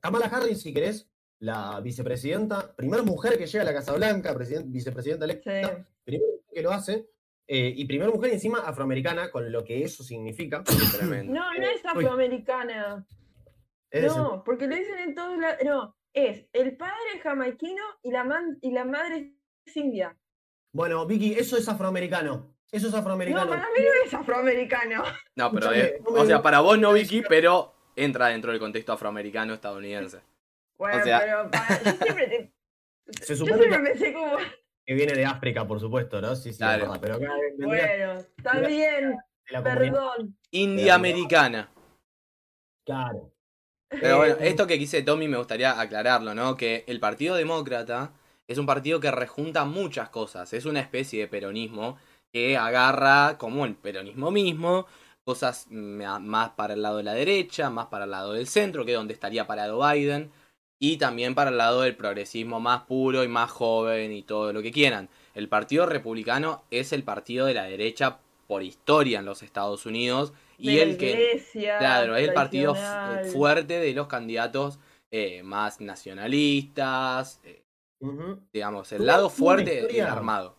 Kamala 0.00 0.26
Harris, 0.26 0.60
si 0.62 0.72
querés, 0.72 1.08
la 1.40 1.80
vicepresidenta, 1.80 2.74
primera 2.74 3.02
mujer 3.02 3.38
que 3.38 3.46
llega 3.46 3.62
a 3.62 3.66
la 3.66 3.72
Casa 3.74 3.92
Blanca, 3.94 4.34
president- 4.34 4.70
vicepresidenta 4.72 5.24
electa, 5.24 5.50
Sí. 5.52 5.82
primera 6.04 6.26
mujer 6.32 6.44
que 6.54 6.62
lo 6.62 6.70
hace, 6.72 7.08
eh, 7.46 7.72
y 7.76 7.84
primera 7.86 8.10
mujer 8.10 8.32
encima 8.32 8.58
afroamericana, 8.60 9.30
con 9.30 9.50
lo 9.52 9.62
que 9.64 9.82
eso 9.84 10.02
significa. 10.02 10.62
No, 11.24 11.52
no 11.54 11.66
es 11.66 11.84
afroamericana. 11.84 13.06
Es 13.90 14.14
No, 14.16 14.42
porque 14.44 14.66
lo 14.66 14.76
dicen 14.76 14.98
en 14.98 15.14
todos 15.14 15.38
lados. 15.38 15.58
No, 15.64 15.96
es 16.14 16.46
el 16.52 16.76
padre 16.76 16.94
es 17.16 17.22
jamaiquino 17.22 17.82
y 18.02 18.10
la, 18.10 18.24
man- 18.24 18.58
y 18.60 18.70
la 18.72 18.84
madre 18.84 19.32
es 19.64 19.76
india. 19.76 20.16
bueno, 20.72 21.06
Vicky, 21.06 21.34
eso 21.34 21.56
es 21.56 21.68
afroamericano. 21.68 22.54
Eso 22.70 22.86
es 22.88 22.92
No, 22.92 22.98
afroamericano. 22.98 23.48
para 23.48 23.62
mí 23.62 23.78
no 23.80 24.04
es 24.06 24.12
afroamericano. 24.14 25.02
No, 25.36 25.50
pero 25.52 25.72
eh, 25.72 26.00
no 26.04 26.20
o 26.20 26.26
sea, 26.26 26.42
para 26.42 26.60
vos 26.60 26.78
no, 26.78 26.92
Vicky, 26.92 27.22
pero 27.28 27.74
entra 27.96 28.28
dentro 28.28 28.50
del 28.50 28.60
contexto 28.60 28.92
afroamericano 28.92 29.54
estadounidense. 29.54 30.20
Bueno, 30.76 31.00
O 31.00 31.04
sea- 31.04 31.20
pero 31.20 31.50
para- 31.50 31.82
yo 31.82 31.90
siempre, 32.04 32.26
te- 32.26 32.52
Se 33.24 33.34
yo 33.36 33.44
siempre 33.46 33.70
que, 33.70 33.78
pensé 33.78 34.12
como, 34.12 34.36
que 34.84 34.94
viene 34.94 35.14
de 35.14 35.24
África, 35.24 35.66
por 35.66 35.80
supuesto, 35.80 36.20
¿no? 36.20 36.36
Sí, 36.36 36.52
sí, 36.52 36.58
Claro. 36.58 36.82
verdad, 36.82 36.98
pero 37.00 37.14
acá 37.14 37.32
vendría 37.40 37.66
bueno, 37.96 38.20
está 38.36 38.60
bien, 38.60 39.16
perdón. 39.64 40.38
India 40.50 40.94
americana. 40.94 41.70
Claro. 42.84 43.32
Pero 43.88 44.18
bueno, 44.18 44.34
Eh, 44.40 44.48
esto 44.48 44.66
que 44.66 44.78
quise 44.78 45.02
Tommy 45.02 45.28
me 45.28 45.38
gustaría 45.38 45.80
aclararlo, 45.80 46.34
¿no? 46.34 46.56
Que 46.56 46.84
el 46.86 47.00
Partido 47.00 47.36
Demócrata 47.36 48.12
es 48.46 48.58
un 48.58 48.66
partido 48.66 49.00
que 49.00 49.10
rejunta 49.10 49.64
muchas 49.64 50.08
cosas. 50.10 50.52
Es 50.52 50.64
una 50.64 50.80
especie 50.80 51.20
de 51.20 51.28
peronismo 51.28 51.98
que 52.32 52.56
agarra, 52.56 53.36
como 53.38 53.64
el 53.64 53.74
peronismo 53.74 54.30
mismo, 54.30 54.86
cosas 55.24 55.66
mm, 55.70 56.20
más 56.20 56.50
para 56.50 56.74
el 56.74 56.82
lado 56.82 56.98
de 56.98 57.02
la 57.04 57.14
derecha, 57.14 57.70
más 57.70 57.86
para 57.86 58.04
el 58.04 58.10
lado 58.10 58.32
del 58.34 58.46
centro, 58.46 58.84
que 58.84 58.92
es 58.92 58.96
donde 58.98 59.14
estaría 59.14 59.46
parado 59.46 59.80
Biden, 59.86 60.30
y 60.78 60.96
también 60.98 61.34
para 61.34 61.50
el 61.50 61.58
lado 61.58 61.82
del 61.82 61.96
progresismo 61.96 62.60
más 62.60 62.82
puro 62.82 63.24
y 63.24 63.28
más 63.28 63.50
joven 63.50 64.12
y 64.12 64.22
todo 64.22 64.52
lo 64.52 64.62
que 64.62 64.72
quieran. 64.72 65.08
El 65.34 65.48
Partido 65.48 65.86
Republicano 65.86 66.62
es 66.70 66.92
el 66.92 67.02
partido 67.04 67.46
de 67.46 67.54
la 67.54 67.64
derecha 67.64 68.18
por 68.46 68.62
historia 68.62 69.18
en 69.18 69.26
los 69.26 69.42
Estados 69.42 69.86
Unidos 69.86 70.32
y 70.58 70.76
de 70.76 70.82
el 70.82 70.96
que 70.98 71.10
iglesia, 71.12 71.78
Claro, 71.78 72.16
es 72.16 72.28
el 72.28 72.34
partido 72.34 72.74
fuerte 73.32 73.78
de 73.80 73.92
los 73.94 74.06
candidatos 74.08 74.78
eh, 75.10 75.42
más 75.42 75.80
nacionalistas, 75.80 77.40
eh, 77.44 77.64
digamos, 78.52 78.92
el 78.92 79.06
lado 79.06 79.30
fuerte 79.30 79.80
historia- 79.80 80.12
armado. 80.12 80.56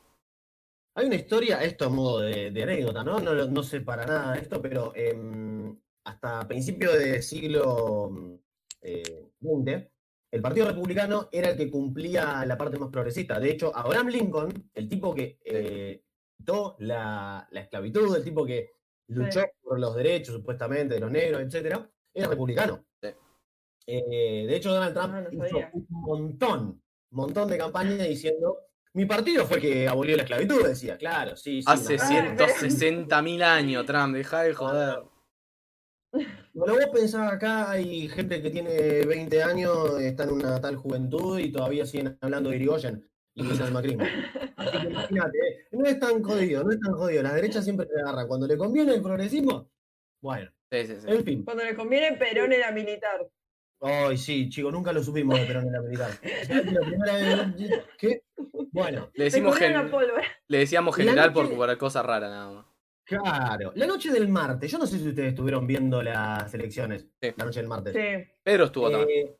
Hay 0.95 1.05
una 1.05 1.15
historia, 1.15 1.63
esto 1.63 1.85
a 1.85 1.89
modo 1.89 2.19
de, 2.21 2.51
de 2.51 2.63
anécdota, 2.63 3.03
¿no? 3.03 3.19
¿no? 3.19 3.33
no 3.33 3.63
sé 3.63 3.81
para 3.81 4.05
nada 4.05 4.33
de 4.33 4.39
esto, 4.41 4.61
pero 4.61 4.91
em, 4.95 5.77
hasta 6.03 6.45
principios 6.47 6.97
del 6.97 7.21
siglo 7.23 8.39
eh, 8.81 9.29
XX, 9.41 9.87
el 10.31 10.41
Partido 10.41 10.67
Republicano 10.67 11.29
era 11.31 11.49
el 11.51 11.57
que 11.57 11.71
cumplía 11.71 12.43
la 12.45 12.57
parte 12.57 12.77
más 12.77 12.89
progresista. 12.89 13.39
De 13.39 13.51
hecho, 13.51 13.71
Abraham 13.75 14.07
Lincoln, 14.07 14.69
el 14.73 14.89
tipo 14.89 15.13
que 15.15 15.39
eh, 15.45 16.03
quitó 16.37 16.75
la, 16.79 17.47
la 17.51 17.61
esclavitud, 17.61 18.15
el 18.15 18.23
tipo 18.23 18.45
que 18.45 18.71
luchó 19.09 19.41
por 19.61 19.79
los 19.79 19.95
derechos 19.95 20.35
supuestamente 20.35 20.95
de 20.95 20.99
los 20.99 21.11
negros, 21.11 21.41
etcétera, 21.41 21.89
era 22.13 22.27
republicano. 22.27 22.85
Sí. 23.01 23.09
Eh, 23.87 24.45
de 24.47 24.55
hecho, 24.55 24.71
Donald 24.73 24.93
Trump 24.93 25.13
Ah, 25.15 25.27
no 25.31 25.45
hizo 25.47 25.57
un 25.73 25.87
montón, 25.89 26.81
montón 27.11 27.49
de 27.49 27.57
campañas 27.57 28.07
diciendo, 28.07 28.57
mi 28.93 29.05
partido 29.05 29.45
fue 29.45 29.57
el 29.57 29.61
que 29.63 29.87
abolió 29.87 30.15
la 30.15 30.23
esclavitud, 30.23 30.63
decía, 30.65 30.97
claro, 30.97 31.35
sí, 31.35 31.61
sí. 31.61 31.65
Hace 31.67 31.97
no, 31.97 32.03
cien- 32.03 32.37
160.000 32.37 33.43
años, 33.43 33.85
Trump, 33.85 34.15
deja 34.15 34.43
de 34.43 34.53
joder. 34.53 34.99
Bueno, 36.53 36.73
vos 36.73 36.85
pensás 36.91 37.31
acá, 37.31 37.69
hay 37.69 38.07
gente 38.09 38.41
que 38.41 38.49
tiene 38.49 39.05
20 39.05 39.43
años, 39.43 39.99
está 40.01 40.23
en 40.23 40.31
una 40.31 40.59
tal 40.59 40.75
juventud 40.75 41.37
y 41.39 41.51
todavía 41.51 41.85
siguen 41.85 42.17
hablando 42.21 42.49
de 42.49 42.55
Irigoyen 42.57 43.07
del 43.43 43.71
macrismo. 43.73 44.03
Así 44.55 44.77
que 44.79 44.87
imagínate, 44.89 45.37
eh, 45.37 45.67
no 45.71 45.85
es 45.85 45.99
tan 45.99 46.21
jodido, 46.23 46.63
no 46.63 46.71
es 46.71 46.79
tan 46.79 46.93
jodido. 46.93 47.23
Las 47.23 47.35
derechas 47.35 47.63
siempre 47.63 47.87
se 47.87 47.99
agarran. 48.01 48.27
Cuando 48.27 48.47
le 48.47 48.57
conviene 48.57 48.93
el 48.93 49.01
progresismo, 49.01 49.69
bueno, 50.21 50.49
Sí, 50.71 50.85
sí, 50.85 50.95
sí. 50.99 51.07
en 51.07 51.23
fin. 51.23 51.43
Cuando 51.43 51.63
le 51.63 51.73
conviene, 51.75 52.13
Perón 52.17 52.53
era 52.53 52.71
militar. 52.71 53.27
Ay, 53.81 54.17
sí, 54.17 54.49
chicos, 54.49 54.71
nunca 54.73 54.91
lo 54.91 55.01
supimos 55.01 55.39
de 55.39 55.45
Perón 55.45 55.65
en 55.67 55.71
la 55.71 55.81
militar. 55.81 56.11
La 56.49 56.81
primera 56.81 57.15
vez- 57.15 57.83
¿Qué? 57.97 58.21
Bueno, 58.71 59.09
Le 59.13 59.23
decimos 59.25 59.55
gen- 59.57 59.73
la 59.73 59.89
le 60.47 60.57
decíamos 60.59 60.95
La 60.97 61.03
general 61.05 61.33
por, 61.33 61.45
noche- 61.45 61.55
por 61.55 61.77
cosa 61.77 62.03
rara 62.03 62.29
nada 62.29 62.51
más. 62.51 62.65
claro. 63.05 63.71
La 63.75 63.87
noche 63.87 64.11
del 64.11 64.27
martes, 64.27 64.69
yo 64.69 64.77
no 64.77 64.85
sé 64.85 64.99
si 64.99 65.07
ustedes 65.09 65.29
estuvieron 65.29 65.65
viendo 65.65 66.03
las 66.03 66.53
elecciones. 66.53 67.07
Sí. 67.21 67.31
La 67.37 67.45
noche 67.45 67.61
del 67.61 67.69
martes. 67.69 67.93
Sí, 67.95 68.31
Pedro 68.43 68.65
estuvo 68.65 68.91
también. 68.91 69.35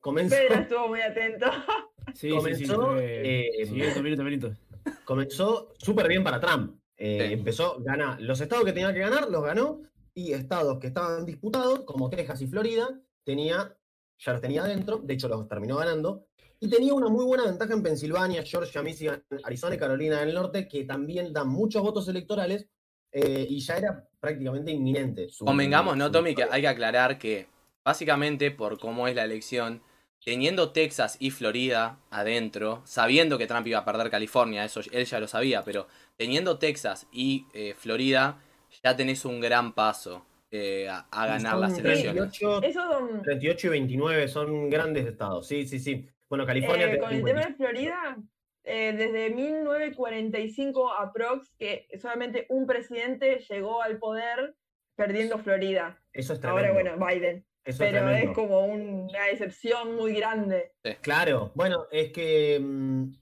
Comenzó, 0.00 0.36
Pedro 0.36 0.54
estuvo 0.62 0.88
muy 0.88 1.00
atento. 1.00 1.46
Sí, 2.14 2.28
sí, 2.30 2.54
sí. 2.56 2.66
Comenzó, 2.66 2.96
eh, 2.98 3.50
siguiendo 3.66 4.02
minuto 4.02 4.22
a 4.22 4.24
minuto. 4.24 4.56
comenzó 5.04 5.74
súper 5.78 6.08
bien 6.08 6.24
para 6.24 6.40
Trump. 6.40 6.76
Eh, 6.96 7.26
Sí. 7.28 7.32
Empezó, 7.34 7.76
gana 7.80 8.18
los 8.20 8.40
estados 8.40 8.64
que 8.64 8.72
tenía 8.72 8.92
que 8.92 8.98
ganar, 9.00 9.30
los 9.30 9.44
ganó, 9.44 9.82
y 10.12 10.32
estados 10.32 10.78
que 10.80 10.88
estaban 10.88 11.24
disputados, 11.24 11.80
como 11.84 12.10
Texas 12.10 12.40
y 12.42 12.46
Florida, 12.48 12.88
tenía, 13.24 13.76
ya 14.18 14.32
los 14.32 14.40
tenía 14.40 14.62
adentro, 14.64 14.98
de 14.98 15.14
hecho 15.14 15.28
los 15.28 15.46
terminó 15.48 15.76
ganando, 15.76 16.26
y 16.58 16.68
tenía 16.68 16.92
una 16.94 17.08
muy 17.08 17.24
buena 17.24 17.44
ventaja 17.44 17.72
en 17.74 17.82
Pensilvania, 17.82 18.42
Georgia, 18.42 18.82
Michigan, 18.82 19.22
Arizona 19.44 19.76
y 19.76 19.78
Carolina 19.78 20.20
del 20.20 20.34
Norte, 20.34 20.66
que 20.66 20.84
también 20.84 21.32
dan 21.32 21.48
muchos 21.48 21.80
votos 21.80 22.08
electorales, 22.08 22.66
eh, 23.12 23.46
y 23.48 23.60
ya 23.60 23.76
era 23.76 24.08
prácticamente 24.18 24.72
inminente. 24.72 25.28
su- 25.28 25.44
Convengamos, 25.44 25.96
¿no, 25.96 26.06
su 26.06 26.12
Tommy? 26.12 26.34
Que 26.34 26.44
hay 26.50 26.60
que 26.62 26.68
aclarar 26.68 27.18
que, 27.18 27.46
básicamente, 27.84 28.50
por 28.50 28.78
cómo 28.80 29.06
es 29.06 29.14
la 29.14 29.24
elección, 29.24 29.80
teniendo 30.24 30.72
Texas 30.72 31.16
y 31.20 31.30
Florida 31.30 31.98
adentro, 32.10 32.82
sabiendo 32.84 33.38
que 33.38 33.46
Trump 33.46 33.66
iba 33.66 33.78
a 33.78 33.84
perder 33.84 34.10
California, 34.10 34.64
eso 34.64 34.80
él 34.92 35.04
ya 35.06 35.20
lo 35.20 35.26
sabía, 35.28 35.62
pero 35.62 35.86
teniendo 36.16 36.58
Texas 36.58 37.06
y 37.12 37.46
eh, 37.54 37.74
Florida, 37.76 38.38
ya 38.84 38.94
tenés 38.96 39.24
un 39.24 39.40
gran 39.40 39.72
paso 39.72 40.26
eh, 40.50 40.88
a, 40.88 41.06
a 41.10 41.26
ganar 41.26 41.52
Son 41.52 41.60
las 41.60 41.78
elecciones. 41.78 42.30
38, 42.38 42.62
Eso 42.64 42.82
son- 42.92 43.22
38 43.22 43.66
y 43.66 43.70
29 43.70 44.28
son 44.28 44.68
grandes 44.70 45.06
estados, 45.06 45.46
sí, 45.46 45.66
sí, 45.66 45.78
sí. 45.78 46.06
Bueno, 46.28 46.44
California... 46.46 46.92
eh, 46.92 46.98
con 46.98 47.12
el 47.12 47.24
tema 47.24 47.40
de 47.46 47.54
Florida, 47.54 48.16
eh, 48.64 48.92
desde 48.96 49.30
1945 49.30 50.92
aprox, 50.92 51.50
que 51.58 51.88
solamente 52.00 52.46
un 52.50 52.66
presidente 52.66 53.38
llegó 53.48 53.82
al 53.82 53.98
poder 53.98 54.54
perdiendo 54.96 55.38
Florida. 55.38 55.98
Eso 56.12 56.34
es 56.34 56.40
tremendo. 56.40 56.68
Ahora, 56.68 56.72
bueno, 56.94 57.06
Biden. 57.06 57.44
Eso 57.64 57.78
Pero 57.78 58.08
es 58.10 58.30
como 58.30 58.64
una 58.64 59.28
excepción 59.28 59.96
muy 59.96 60.14
grande. 60.14 60.72
Claro, 61.02 61.52
bueno, 61.54 61.86
es 61.90 62.12
que 62.12 62.58
mm, 62.60 63.12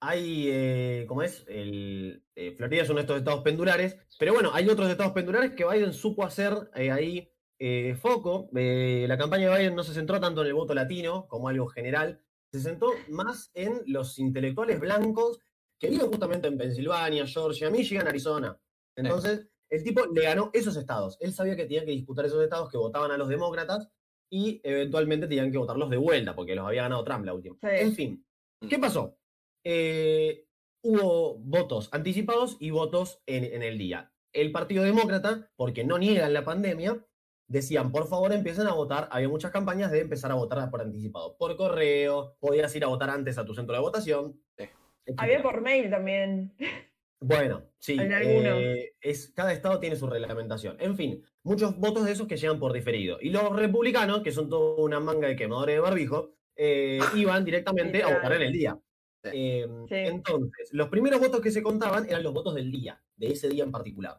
hay, 0.00 0.48
eh, 0.48 1.04
¿cómo 1.08 1.22
es? 1.22 1.44
El, 1.48 2.24
eh, 2.34 2.52
Florida 2.56 2.82
es 2.82 2.88
uno 2.88 2.98
de 2.98 3.02
estos 3.02 3.18
estados 3.18 3.42
pendulares, 3.42 3.96
pero 4.18 4.32
bueno, 4.32 4.50
hay 4.52 4.68
otros 4.68 4.88
estados 4.90 5.12
pendulares 5.12 5.52
que 5.52 5.66
Biden 5.66 5.92
supo 5.92 6.24
hacer 6.24 6.52
eh, 6.74 6.90
ahí 6.90 7.30
eh, 7.62 7.94
foco. 7.94 8.48
Eh, 8.56 9.04
la 9.06 9.18
campaña 9.18 9.50
de 9.50 9.58
Biden 9.58 9.76
no 9.76 9.84
se 9.84 9.92
centró 9.92 10.18
tanto 10.18 10.40
en 10.40 10.46
el 10.46 10.54
voto 10.54 10.72
latino 10.72 11.28
como 11.28 11.48
algo 11.48 11.66
general, 11.66 12.18
se 12.50 12.58
centró 12.58 12.88
más 13.08 13.50
en 13.52 13.82
los 13.86 14.18
intelectuales 14.18 14.80
blancos 14.80 15.40
que 15.78 15.90
viven 15.90 16.08
justamente 16.08 16.48
en 16.48 16.56
Pensilvania, 16.56 17.26
Georgia, 17.26 17.68
Michigan, 17.68 18.08
Arizona. 18.08 18.58
Entonces, 18.96 19.46
el 19.70 19.84
tipo 19.84 20.06
le 20.06 20.22
ganó 20.22 20.50
esos 20.52 20.76
estados. 20.76 21.16
Él 21.20 21.32
sabía 21.32 21.56
que 21.56 21.64
tenía 21.64 21.84
que 21.84 21.92
disputar 21.92 22.26
esos 22.26 22.42
estados 22.42 22.68
que 22.70 22.76
votaban 22.76 23.10
a 23.12 23.16
los 23.16 23.28
demócratas 23.28 23.88
y 24.28 24.60
eventualmente 24.64 25.26
tenían 25.26 25.50
que 25.50 25.58
votarlos 25.58 25.90
de 25.90 25.96
vuelta, 25.96 26.34
porque 26.34 26.54
los 26.54 26.66
había 26.66 26.82
ganado 26.82 27.04
Trump 27.04 27.24
la 27.24 27.34
última. 27.34 27.56
Sí. 27.60 27.68
En 27.70 27.94
fin, 27.94 28.26
¿qué 28.68 28.78
pasó? 28.78 29.16
Eh, 29.64 30.46
hubo 30.82 31.38
votos 31.38 31.88
anticipados 31.92 32.56
y 32.60 32.70
votos 32.70 33.22
en, 33.26 33.44
en 33.44 33.62
el 33.62 33.78
día. 33.78 34.12
El 34.32 34.52
Partido 34.52 34.84
Demócrata, 34.84 35.50
porque 35.56 35.84
no 35.84 35.98
niegan 35.98 36.32
la 36.32 36.44
pandemia, 36.44 37.04
decían, 37.48 37.90
por 37.90 38.06
favor, 38.06 38.32
empiecen 38.32 38.68
a 38.68 38.74
votar. 38.74 39.08
Había 39.10 39.28
muchas 39.28 39.50
campañas 39.50 39.90
de 39.90 40.00
empezar 40.00 40.30
a 40.30 40.36
votar 40.36 40.70
por 40.70 40.80
anticipado. 40.80 41.36
Por 41.36 41.56
correo, 41.56 42.36
podías 42.38 42.74
ir 42.76 42.84
a 42.84 42.88
votar 42.88 43.10
antes 43.10 43.38
a 43.38 43.44
tu 43.44 43.54
centro 43.54 43.74
de 43.74 43.82
votación. 43.82 44.40
Sí. 44.56 44.68
Había 45.16 45.42
por 45.42 45.60
mail 45.60 45.90
también. 45.90 46.54
Bueno, 47.22 47.64
sí. 47.78 47.94
En 48.00 48.12
algunos. 48.12 48.58
eh, 48.60 48.94
es, 49.00 49.30
cada 49.34 49.52
estado 49.52 49.78
tiene 49.78 49.96
su 49.96 50.06
reglamentación. 50.06 50.76
En 50.80 50.96
fin, 50.96 51.22
muchos 51.42 51.76
votos 51.76 52.04
de 52.06 52.12
esos 52.12 52.26
que 52.26 52.36
llegan 52.38 52.58
por 52.58 52.72
diferido. 52.72 53.18
Y 53.20 53.28
los 53.30 53.54
republicanos, 53.54 54.22
que 54.22 54.32
son 54.32 54.48
toda 54.48 54.82
una 54.82 55.00
manga 55.00 55.28
de 55.28 55.36
quemadores 55.36 55.76
de 55.76 55.80
barbijo, 55.80 56.32
eh, 56.56 56.98
iban 57.14 57.44
directamente 57.44 58.02
a 58.02 58.14
votar 58.14 58.32
en 58.34 58.42
el 58.42 58.52
día. 58.52 58.78
Sí. 59.22 59.30
Eh, 59.34 59.66
Sí. 59.88 59.94
Entonces, 59.96 60.70
los 60.72 60.88
primeros 60.88 61.20
votos 61.20 61.40
que 61.42 61.50
se 61.50 61.62
contaban 61.62 62.06
eran 62.06 62.22
los 62.22 62.32
votos 62.32 62.54
del 62.54 62.70
día, 62.70 63.02
de 63.16 63.26
ese 63.28 63.48
día 63.50 63.64
en 63.64 63.70
particular. 63.72 64.18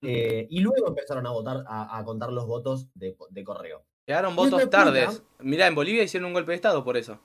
Eh, 0.00 0.46
y 0.48 0.60
luego 0.60 0.86
empezaron 0.86 1.26
a 1.26 1.30
votar, 1.30 1.64
a, 1.66 1.98
a 1.98 2.04
contar 2.04 2.30
los 2.32 2.46
votos 2.46 2.88
de, 2.94 3.16
de 3.30 3.42
correo. 3.44 3.84
Llegaron 4.06 4.36
votos 4.36 4.60
explica- 4.62 4.84
tardes. 4.84 5.24
Mirá, 5.40 5.66
en 5.66 5.74
Bolivia 5.74 6.04
hicieron 6.04 6.28
un 6.28 6.34
golpe 6.34 6.52
de 6.52 6.56
estado 6.56 6.84
por 6.84 6.96
eso. 6.96 7.20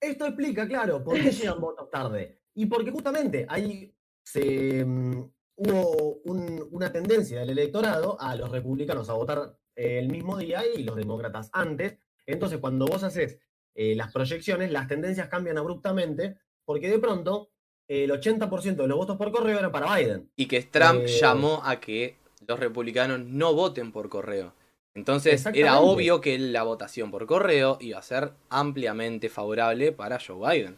Esto 0.00 0.26
explica, 0.26 0.66
claro, 0.68 1.02
por 1.02 1.14
qué 1.20 1.32
llegan 1.32 1.60
votos 1.60 1.90
tarde. 1.90 2.38
Y 2.54 2.66
porque 2.66 2.92
justamente 2.92 3.46
ahí 3.48 3.92
se, 4.24 4.84
mm, 4.84 5.30
hubo 5.56 6.20
un- 6.24 6.66
una 6.70 6.90
tendencia 6.92 7.40
del 7.40 7.50
electorado 7.50 8.20
a 8.20 8.34
los 8.36 8.50
republicanos 8.50 9.08
a 9.08 9.14
votar 9.14 9.56
eh, 9.74 9.98
el 9.98 10.08
mismo 10.08 10.36
día 10.36 10.62
y 10.66 10.82
los 10.82 10.96
demócratas 10.96 11.48
antes. 11.52 11.96
Entonces, 12.26 12.58
cuando 12.58 12.86
vos 12.86 13.02
haces 13.02 13.38
eh, 13.74 13.94
las 13.96 14.12
proyecciones, 14.12 14.70
las 14.70 14.86
tendencias 14.86 15.28
cambian 15.28 15.56
abruptamente, 15.56 16.36
porque 16.66 16.90
de 16.90 16.98
pronto 16.98 17.48
el 17.88 18.10
80% 18.10 18.82
de 18.82 18.88
los 18.88 18.98
votos 18.98 19.16
por 19.16 19.32
correo 19.32 19.58
eran 19.58 19.72
para 19.72 19.96
Biden. 19.96 20.30
Y 20.36 20.46
que 20.46 20.60
Trump 20.62 21.00
Eh, 21.04 21.06
llamó 21.06 21.62
a 21.64 21.80
que 21.80 22.16
los 22.46 22.60
republicanos 22.60 23.20
no 23.20 23.54
voten 23.54 23.90
por 23.90 24.08
correo. 24.10 24.52
Entonces 24.94 25.46
era 25.54 25.80
obvio 25.80 26.20
que 26.20 26.38
la 26.38 26.64
votación 26.64 27.10
por 27.10 27.24
correo 27.26 27.78
iba 27.80 27.98
a 27.98 28.02
ser 28.02 28.32
ampliamente 28.50 29.30
favorable 29.30 29.90
para 29.92 30.18
Joe 30.20 30.36
Biden. 30.58 30.76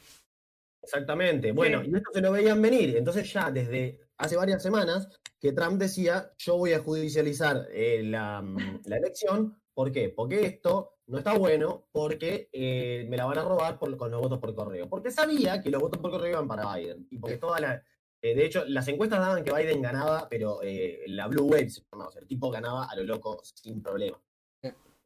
Exactamente. 0.84 1.52
Bueno, 1.52 1.82
Sí. 1.82 1.90
y 1.92 1.96
esto 1.96 2.10
se 2.12 2.20
lo 2.20 2.32
veían 2.32 2.60
venir. 2.62 2.96
Entonces 2.96 3.32
ya 3.32 3.50
desde 3.50 3.98
hace 4.18 4.36
varias 4.36 4.62
semanas 4.62 5.08
que 5.40 5.52
Trump 5.52 5.78
decía, 5.78 6.30
yo 6.38 6.56
voy 6.56 6.72
a 6.72 6.78
judicializar 6.78 7.66
eh, 7.72 8.02
la, 8.04 8.40
mm, 8.42 8.82
la 8.86 8.96
elección. 8.98 9.60
¿Por 9.74 9.90
qué? 9.90 10.08
Porque 10.10 10.46
esto 10.46 10.92
no 11.06 11.18
está 11.18 11.36
bueno, 11.36 11.88
porque 11.92 12.48
eh, 12.52 13.04
me 13.08 13.16
la 13.16 13.24
van 13.26 13.38
a 13.38 13.42
robar 13.44 13.78
por- 13.78 13.96
con 13.96 14.10
los 14.10 14.20
votos 14.20 14.38
por 14.38 14.54
correo. 14.54 14.88
Porque 14.88 15.10
sabía 15.10 15.60
que 15.60 15.70
los 15.70 15.80
votos 15.82 16.00
por 16.00 16.10
correo 16.12 16.30
iban 16.30 16.46
para 16.48 16.74
Biden. 16.74 17.06
Y 17.10 17.18
porque 17.18 17.36
toda 17.38 17.58
la... 17.60 17.82
eh, 18.22 18.34
de 18.34 18.44
hecho, 18.46 18.64
las 18.66 18.86
encuestas 18.88 19.18
daban 19.20 19.42
que 19.44 19.52
Biden 19.52 19.82
ganaba, 19.82 20.28
pero 20.30 20.60
la 21.08 21.26
Blue 21.26 21.44
Wave, 21.46 21.68
se 21.70 21.82
o 21.90 22.10
sea, 22.10 22.20
el 22.22 22.28
tipo 22.28 22.50
ganaba 22.50 22.84
a 22.86 22.94
lo 22.96 23.02
loco 23.02 23.40
sin 23.42 23.82
problema. 23.82 24.18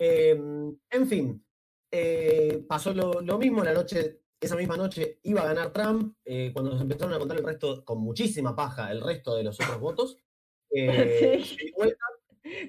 Eh, 0.01 0.39
en 0.91 1.07
fin, 1.09 1.45
pasó 2.69 2.93
lo, 2.95 3.21
lo 3.23 3.39
mismo 3.39 3.65
la 3.65 3.73
noche, 3.73 4.21
esa 4.41 4.57
misma 4.57 4.77
noche 4.77 5.19
iba 5.25 5.43
a 5.43 5.47
ganar 5.47 5.73
Trump, 5.73 6.17
eh, 6.25 6.51
cuando 6.53 6.71
nos 6.73 6.81
empezaron 6.81 7.13
a 7.15 7.19
contar 7.19 7.39
el 7.39 7.45
resto, 7.45 7.85
con 7.85 7.99
muchísima 8.01 8.55
paja, 8.55 8.91
el 8.93 9.01
resto 9.01 9.35
de 9.37 9.45
los 9.45 9.59
otros 9.61 9.81
votos. 9.81 10.17
Eh, 10.71 11.43
Sí. 11.45 11.73
vuelta, 11.77 12.05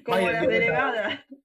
Como 0.06 0.16
Biden 0.16 0.32
las 0.34 0.48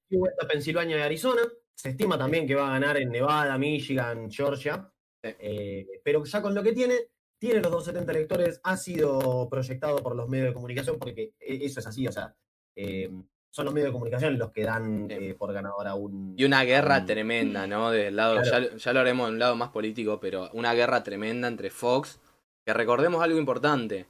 dio 0.09 0.19
vuelta- 0.19 0.45
a 0.45 0.47
Pensilvania 0.47 0.97
y 0.97 1.01
Arizona. 1.01 1.41
Se 1.73 1.89
estima 1.89 2.17
también 2.17 2.47
que 2.47 2.55
va 2.55 2.69
a 2.69 2.79
ganar 2.79 2.95
en 2.95 3.09
Nevada, 3.11 3.57
Michigan, 3.57 4.31
Georgia. 4.31 4.89
Eh, 5.21 5.85
pero 6.03 6.23
ya 6.23 6.41
con 6.41 6.55
lo 6.55 6.63
que 6.63 6.71
tiene, 6.71 6.95
tiene 7.37 7.59
los 7.59 7.71
270 7.73 8.11
electores, 8.13 8.61
ha 8.63 8.77
sido 8.77 9.49
proyectado 9.49 9.97
por 9.97 10.15
los 10.15 10.29
medios 10.29 10.47
de 10.47 10.53
comunicación, 10.53 10.97
porque 10.97 11.33
e- 11.39 11.65
eso 11.65 11.81
es 11.81 11.87
así, 11.87 12.07
o 12.07 12.11
sea, 12.13 12.33
eh, 12.77 13.11
son 13.55 13.63
los 13.65 13.73
medios 13.73 13.87
de 13.89 13.93
comunicación 13.93 14.37
los 14.37 14.51
que 14.51 14.63
dan 14.63 15.07
eh, 15.09 15.33
por 15.33 15.53
ganador 15.53 15.87
a 15.87 15.95
un... 15.95 16.33
Y 16.37 16.43
una 16.43 16.63
guerra 16.63 17.05
tremenda, 17.05 17.65
¿no? 17.67 17.89
Del 17.89 18.17
lado, 18.17 18.41
Claro. 18.41 18.69
ya, 18.71 18.75
ya 18.75 18.93
lo 18.93 18.99
haremos 18.99 19.29
en 19.29 19.35
un 19.35 19.39
lado 19.39 19.55
más 19.55 19.69
político, 19.69 20.19
pero 20.19 20.49
una 20.51 20.73
guerra 20.73 21.03
tremenda 21.03 21.47
entre 21.47 21.69
Fox, 21.69 22.19
que 22.65 22.73
recordemos 22.73 23.23
algo 23.23 23.39
importante. 23.39 24.07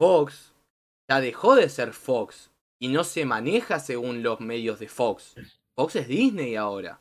Fox 0.00 0.54
ya 1.10 1.20
dejó 1.20 1.56
de 1.56 1.68
ser 1.68 1.92
Fox 1.92 2.50
y 2.80 2.88
no 2.88 3.04
se 3.04 3.26
maneja 3.26 3.80
según 3.80 4.22
los 4.22 4.40
medios 4.40 4.78
de 4.78 4.88
Fox. 4.88 5.34
Fox 5.76 5.96
es 5.96 6.08
Disney 6.08 6.56
ahora. 6.56 6.98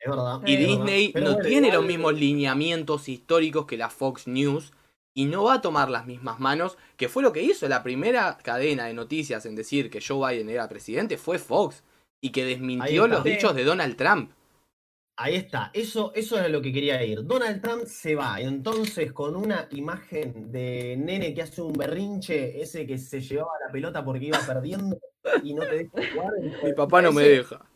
Es 0.00 0.08
verdad. 0.08 0.40
Y 0.46 0.54
es 0.54 0.60
Disney 0.68 1.12
no 1.16 1.20
bueno, 1.20 1.38
tiene 1.38 1.66
igual- 1.66 1.72
los 1.80 1.84
mismos 1.86 2.14
lineamientos 2.14 3.08
históricos 3.08 3.66
que 3.66 3.76
la 3.76 3.90
Fox 3.90 4.28
News 4.28 4.72
y 5.18 5.24
no 5.24 5.42
va 5.42 5.54
a 5.54 5.60
tomar 5.60 5.90
las 5.90 6.06
mismas 6.06 6.38
manos, 6.38 6.78
que 6.96 7.08
fue 7.08 7.24
lo 7.24 7.32
que 7.32 7.42
hizo 7.42 7.66
la 7.66 7.82
primera 7.82 8.38
cadena 8.40 8.86
de 8.86 8.94
noticias 8.94 9.44
en 9.46 9.56
decir 9.56 9.90
que 9.90 10.00
Joe 10.00 10.30
Biden 10.30 10.48
era 10.48 10.68
presidente, 10.68 11.18
fue 11.18 11.40
Fox, 11.40 11.82
y 12.22 12.30
que 12.30 12.44
desmintió 12.44 13.08
los 13.08 13.24
dichos 13.24 13.52
de 13.56 13.64
Donald 13.64 13.96
Trump. 13.96 14.30
Ahí 15.16 15.34
está, 15.34 15.72
eso, 15.74 16.12
eso 16.14 16.40
es 16.40 16.48
lo 16.48 16.62
que 16.62 16.72
quería 16.72 17.02
ir. 17.02 17.24
Donald 17.24 17.60
Trump 17.60 17.86
se 17.86 18.14
va, 18.14 18.40
entonces 18.40 19.12
con 19.12 19.34
una 19.34 19.66
imagen 19.72 20.52
de 20.52 20.96
nene 20.96 21.34
que 21.34 21.42
hace 21.42 21.62
un 21.62 21.72
berrinche, 21.72 22.62
ese 22.62 22.86
que 22.86 22.96
se 22.96 23.20
llevaba 23.20 23.50
la 23.66 23.72
pelota 23.72 24.04
porque 24.04 24.26
iba 24.26 24.38
perdiendo 24.46 25.00
y 25.42 25.52
no 25.52 25.62
te 25.62 25.78
deja 25.78 26.12
jugar. 26.14 26.32
Mi 26.62 26.72
papá 26.74 27.02
no 27.02 27.10
me 27.10 27.24
deja. 27.24 27.68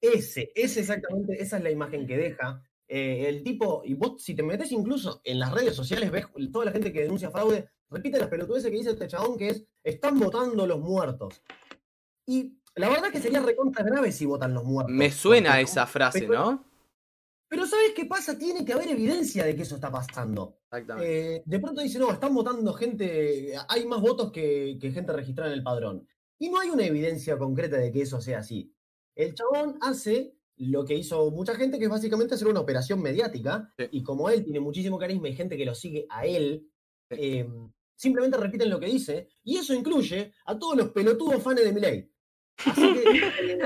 Ese, 0.00 0.50
ese 0.54 0.80
exactamente, 0.80 1.34
esa 1.42 1.58
es 1.58 1.62
la 1.62 1.70
imagen 1.70 2.06
que 2.06 2.16
deja. 2.16 2.62
Eh, 2.86 3.26
el 3.28 3.42
tipo, 3.42 3.82
y 3.84 3.94
vos 3.94 4.22
si 4.22 4.34
te 4.34 4.42
metes 4.42 4.70
incluso 4.72 5.20
en 5.24 5.38
las 5.38 5.52
redes 5.52 5.74
sociales, 5.74 6.10
ves 6.10 6.26
toda 6.52 6.66
la 6.66 6.72
gente 6.72 6.92
que 6.92 7.02
denuncia 7.02 7.30
fraude, 7.30 7.68
repite 7.90 8.18
las 8.18 8.28
pelotudeces 8.28 8.70
que 8.70 8.76
dice 8.76 8.90
este 8.90 9.08
chabón 9.08 9.38
que 9.38 9.48
es, 9.48 9.64
están 9.82 10.18
votando 10.18 10.66
los 10.66 10.80
muertos. 10.80 11.42
Y 12.26 12.58
la 12.74 12.88
verdad 12.88 13.10
que 13.10 13.20
sería 13.20 13.40
recontra 13.40 13.84
grave 13.84 14.12
si 14.12 14.26
votan 14.26 14.52
los 14.54 14.64
muertos. 14.64 14.94
Me 14.94 15.10
suena 15.10 15.50
porque- 15.50 15.62
esa 15.62 15.86
frase, 15.86 16.20
pero- 16.26 16.50
¿no? 16.50 16.64
Pero 17.46 17.66
¿sabes 17.66 17.92
qué 17.94 18.06
pasa? 18.06 18.36
Tiene 18.36 18.64
que 18.64 18.72
haber 18.72 18.88
evidencia 18.88 19.44
de 19.44 19.54
que 19.54 19.62
eso 19.62 19.76
está 19.76 19.90
pasando. 19.90 20.58
Exactamente. 20.64 21.36
Eh, 21.36 21.42
de 21.44 21.58
pronto 21.60 21.82
dice, 21.82 21.98
no, 22.00 22.10
están 22.10 22.34
votando 22.34 22.72
gente, 22.72 23.54
hay 23.68 23.86
más 23.86 24.00
votos 24.00 24.32
que, 24.32 24.76
que 24.80 24.90
gente 24.90 25.12
registrada 25.12 25.52
en 25.52 25.58
el 25.58 25.62
padrón. 25.62 26.08
Y 26.38 26.48
no 26.50 26.58
hay 26.58 26.70
una 26.70 26.84
evidencia 26.84 27.38
concreta 27.38 27.76
de 27.76 27.92
que 27.92 28.02
eso 28.02 28.20
sea 28.20 28.38
así. 28.40 28.74
El 29.14 29.34
chabón 29.34 29.78
hace 29.82 30.34
lo 30.56 30.84
que 30.84 30.94
hizo 30.94 31.30
mucha 31.30 31.54
gente, 31.54 31.78
que 31.78 31.84
es 31.84 31.90
básicamente 31.90 32.34
hacer 32.34 32.48
una 32.48 32.60
operación 32.60 33.00
mediática, 33.02 33.72
Sí. 33.76 33.88
y 33.90 34.02
como 34.02 34.28
él 34.30 34.44
tiene 34.44 34.60
muchísimo 34.60 34.98
carisma 34.98 35.28
y 35.28 35.34
gente 35.34 35.56
que 35.56 35.64
lo 35.64 35.74
sigue 35.74 36.06
a 36.10 36.26
él, 36.26 36.68
Sí. 37.10 37.16
eh, 37.20 37.48
simplemente 37.96 38.36
repiten 38.38 38.70
lo 38.70 38.78
que 38.80 38.86
dice, 38.86 39.28
y 39.42 39.56
eso 39.58 39.74
incluye 39.74 40.32
a 40.46 40.58
todos 40.58 40.76
los 40.76 40.90
pelotudos 40.90 41.42
fans 41.42 41.60
de 41.62 41.72
Milei. 41.72 42.10
Así 42.66 42.94
que 42.94 43.00
eh, 43.18 43.58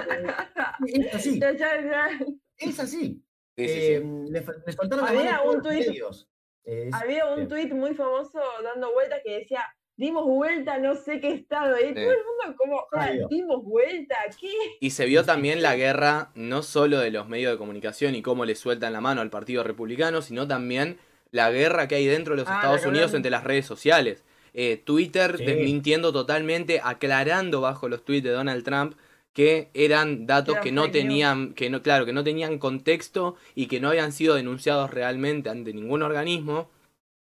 es 0.86 1.14
así, 1.14 1.40
es 2.56 2.78
así. 2.80 3.22
Sí, 3.56 3.68
sí, 3.68 3.74
sí. 3.74 3.92
Eh, 3.92 4.02
le, 4.30 4.42
fa- 4.42 4.54
le 4.66 4.72
faltaron 4.72 5.06
Había 5.06 5.42
un 5.42 5.66
es- 5.66 6.92
Había 6.92 7.26
un 7.34 7.48
tuit 7.48 7.72
muy 7.72 7.94
famoso 7.94 8.38
dando 8.62 8.92
vueltas 8.92 9.20
que 9.24 9.38
decía, 9.38 9.62
dimos 9.98 10.24
vuelta 10.24 10.74
a 10.74 10.78
no 10.78 10.94
sé 10.94 11.20
qué 11.20 11.32
estado. 11.32 11.76
Y 11.76 11.92
todo 11.92 12.10
el 12.10 12.18
mundo 12.24 12.56
como, 12.56 12.86
dimos 13.28 13.62
vuelta, 13.64 14.16
¿qué? 14.40 14.50
Y 14.80 14.90
se 14.90 15.04
vio 15.04 15.24
también 15.24 15.60
la 15.60 15.76
guerra 15.76 16.30
no 16.34 16.62
solo 16.62 17.00
de 17.00 17.10
los 17.10 17.28
medios 17.28 17.52
de 17.52 17.58
comunicación 17.58 18.14
y 18.14 18.22
cómo 18.22 18.46
le 18.46 18.54
sueltan 18.54 18.94
la 18.94 19.02
mano 19.02 19.20
al 19.20 19.28
Partido 19.28 19.62
Republicano, 19.64 20.22
sino 20.22 20.48
también 20.48 20.96
la 21.32 21.50
guerra 21.50 21.88
que 21.88 21.96
hay 21.96 22.06
dentro 22.06 22.34
de 22.34 22.40
los 22.42 22.48
Ah, 22.48 22.54
Estados 22.54 22.86
Unidos 22.86 23.12
entre 23.12 23.30
las 23.30 23.44
redes 23.44 23.66
sociales. 23.66 24.24
Eh, 24.54 24.80
Twitter 24.82 25.36
Sí. 25.36 25.44
desmintiendo 25.44 26.12
totalmente, 26.12 26.80
aclarando 26.82 27.60
bajo 27.60 27.88
los 27.88 28.04
tweets 28.04 28.24
de 28.24 28.30
Donald 28.30 28.64
Trump 28.64 28.94
que 29.34 29.68
eran 29.74 30.26
datos 30.26 30.56
que 30.58 30.72
no 30.72 30.90
tenían, 30.90 31.52
que 31.54 31.70
no, 31.70 31.82
claro, 31.82 32.06
que 32.06 32.12
no 32.12 32.24
tenían 32.24 32.58
contexto 32.58 33.36
y 33.54 33.66
que 33.66 33.78
no 33.78 33.90
habían 33.90 34.10
sido 34.10 34.34
denunciados 34.34 34.90
realmente 34.90 35.48
ante 35.50 35.72
ningún 35.72 36.02
organismo. 36.02 36.70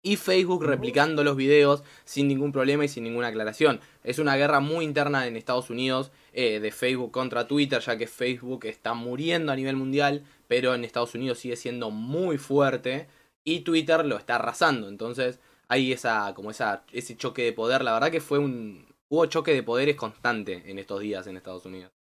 Y 0.06 0.18
Facebook 0.18 0.66
replicando 0.66 1.24
los 1.24 1.38
videos 1.38 1.82
sin 2.04 2.28
ningún 2.28 2.52
problema 2.52 2.84
y 2.84 2.90
sin 2.90 3.06
ninguna 3.06 3.28
aclaración. 3.28 3.80
Es 4.04 4.20
una 4.20 4.36
guerra 4.36 4.60
muy 4.60 4.84
interna 4.84 5.26
en 5.28 5.38
Estados 5.38 5.70
Unidos 5.70 6.12
eh, 6.34 6.60
de 6.60 6.72
Facebook 6.72 7.12
contra 7.12 7.48
Twitter, 7.48 7.80
ya 7.80 7.98
que 7.98 8.06
Facebook 8.06 8.66
está 8.66 8.94
muriendo 8.94 9.54
a 9.54 9.56
nivel 9.56 9.78
mundial, 9.78 10.26
pero 10.50 10.76
en 10.76 10.84
Estados 10.84 11.16
Unidos 11.16 11.40
sigue 11.40 11.56
siendo 11.56 11.90
muy 11.90 12.38
fuerte 12.38 13.08
y 13.46 13.62
Twitter 13.62 14.06
lo 14.06 14.18
está 14.18 14.36
arrasando. 14.36 14.90
Entonces 14.90 15.40
hay 15.70 15.94
esa, 15.94 16.34
como 16.34 16.52
esa, 16.52 16.84
ese 16.92 17.16
choque 17.16 17.44
de 17.44 17.54
poder. 17.54 17.82
La 17.82 17.94
verdad 17.94 18.12
que 18.12 18.20
fue 18.20 18.40
un, 18.40 18.86
hubo 19.08 19.26
choque 19.28 19.54
de 19.54 19.64
poderes 19.64 19.96
constante 19.96 20.70
en 20.70 20.80
estos 20.80 21.00
días 21.00 21.26
en 21.28 21.38
Estados 21.38 21.66
Unidos. 21.66 21.94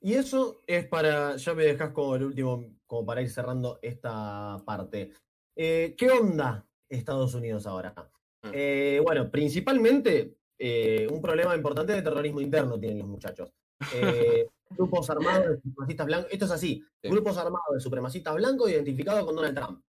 Y 0.00 0.14
eso 0.14 0.62
es 0.66 0.86
para, 0.86 1.36
ya 1.36 1.54
me 1.54 1.64
dejas 1.64 1.90
como 1.90 2.14
el 2.14 2.22
último, 2.22 2.64
como 2.86 3.04
para 3.04 3.20
ir 3.20 3.28
cerrando 3.28 3.78
esta 3.82 4.62
parte. 4.64 5.12
Eh, 5.56 5.94
¿Qué 5.98 6.08
onda 6.08 6.64
Estados 6.90 7.34
Unidos 7.34 7.66
ahora? 7.66 7.94
Mm. 8.42 8.50
Eh, 8.52 9.00
bueno, 9.02 9.30
principalmente 9.30 10.34
eh, 10.58 11.08
un 11.10 11.22
problema 11.22 11.54
importante 11.56 11.92
de 11.92 12.02
terrorismo 12.02 12.40
interno 12.40 12.78
tienen 12.78 12.98
los 12.98 13.08
muchachos. 13.08 13.52
Eh, 13.94 14.46
grupos 14.70 15.08
armados 15.10 15.48
de 15.48 15.60
supremacistas 15.62 16.06
blancos, 16.06 16.32
esto 16.32 16.44
es 16.44 16.50
así, 16.50 16.84
Sí. 17.02 17.08
grupos 17.08 17.36
armados 17.38 17.74
de 17.74 17.80
supremacistas 17.80 18.34
blancos 18.34 18.70
identificados 18.70 19.24
con 19.24 19.36
Donald 19.36 19.56
Trump. 19.56 19.82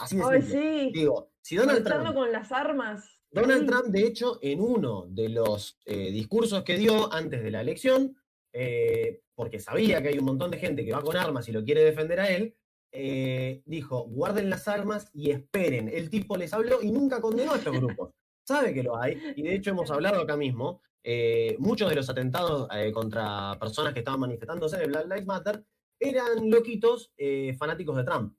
Así 0.00 0.16
de 0.16 0.22
Ay, 0.24 0.42
simple. 0.42 0.60
sí. 0.60 0.90
Digo, 0.94 1.30
si 1.42 1.56
Donald 1.56 1.84
Trump 1.84 2.14
con 2.14 2.32
las 2.32 2.50
armas. 2.50 3.04
Donald 3.30 3.60
Sí. 3.60 3.66
Trump, 3.66 3.86
de 3.86 4.02
hecho, 4.06 4.38
en 4.42 4.60
uno 4.60 5.06
de 5.08 5.28
los 5.28 5.78
eh, 5.84 6.10
discursos 6.10 6.64
que 6.64 6.76
dio 6.76 7.12
antes 7.12 7.42
de 7.42 7.50
la 7.52 7.60
elección, 7.60 8.16
eh, 8.52 9.20
porque 9.36 9.60
sabía 9.60 10.02
que 10.02 10.08
hay 10.08 10.18
un 10.18 10.24
montón 10.24 10.50
de 10.50 10.58
gente 10.58 10.84
que 10.84 10.92
va 10.92 11.00
con 11.02 11.16
armas 11.16 11.48
y 11.48 11.52
lo 11.52 11.62
quiere 11.62 11.84
defender 11.84 12.18
a 12.18 12.28
él, 12.30 12.56
eh, 12.92 13.62
dijo, 13.66 14.04
guarden 14.08 14.50
las 14.50 14.66
armas 14.68 15.10
y 15.12 15.30
esperen. 15.30 15.88
El 15.88 16.10
tipo 16.10 16.36
les 16.36 16.52
habló 16.52 16.82
y 16.82 16.90
nunca 16.90 17.20
condenó 17.20 17.52
a 17.52 17.56
estos 17.56 17.76
grupos. 17.76 18.10
Sabe 18.46 18.74
que 18.74 18.82
lo 18.82 18.96
hay, 19.00 19.16
y 19.36 19.42
de 19.42 19.54
hecho 19.54 19.70
hemos 19.70 19.90
hablado 19.90 20.20
acá 20.20 20.36
mismo, 20.36 20.80
eh, 21.04 21.56
muchos 21.58 21.88
de 21.88 21.94
los 21.94 22.10
atentados 22.10 22.68
eh, 22.74 22.90
contra 22.92 23.56
personas 23.60 23.92
que 23.92 24.00
estaban 24.00 24.20
manifestándose 24.20 24.76
de 24.76 24.86
Black 24.86 25.04
Lives 25.06 25.26
Matter 25.26 25.64
eran 25.98 26.50
loquitos 26.50 27.12
fanáticos 27.58 27.96
de 27.96 28.04
Trump. 28.04 28.34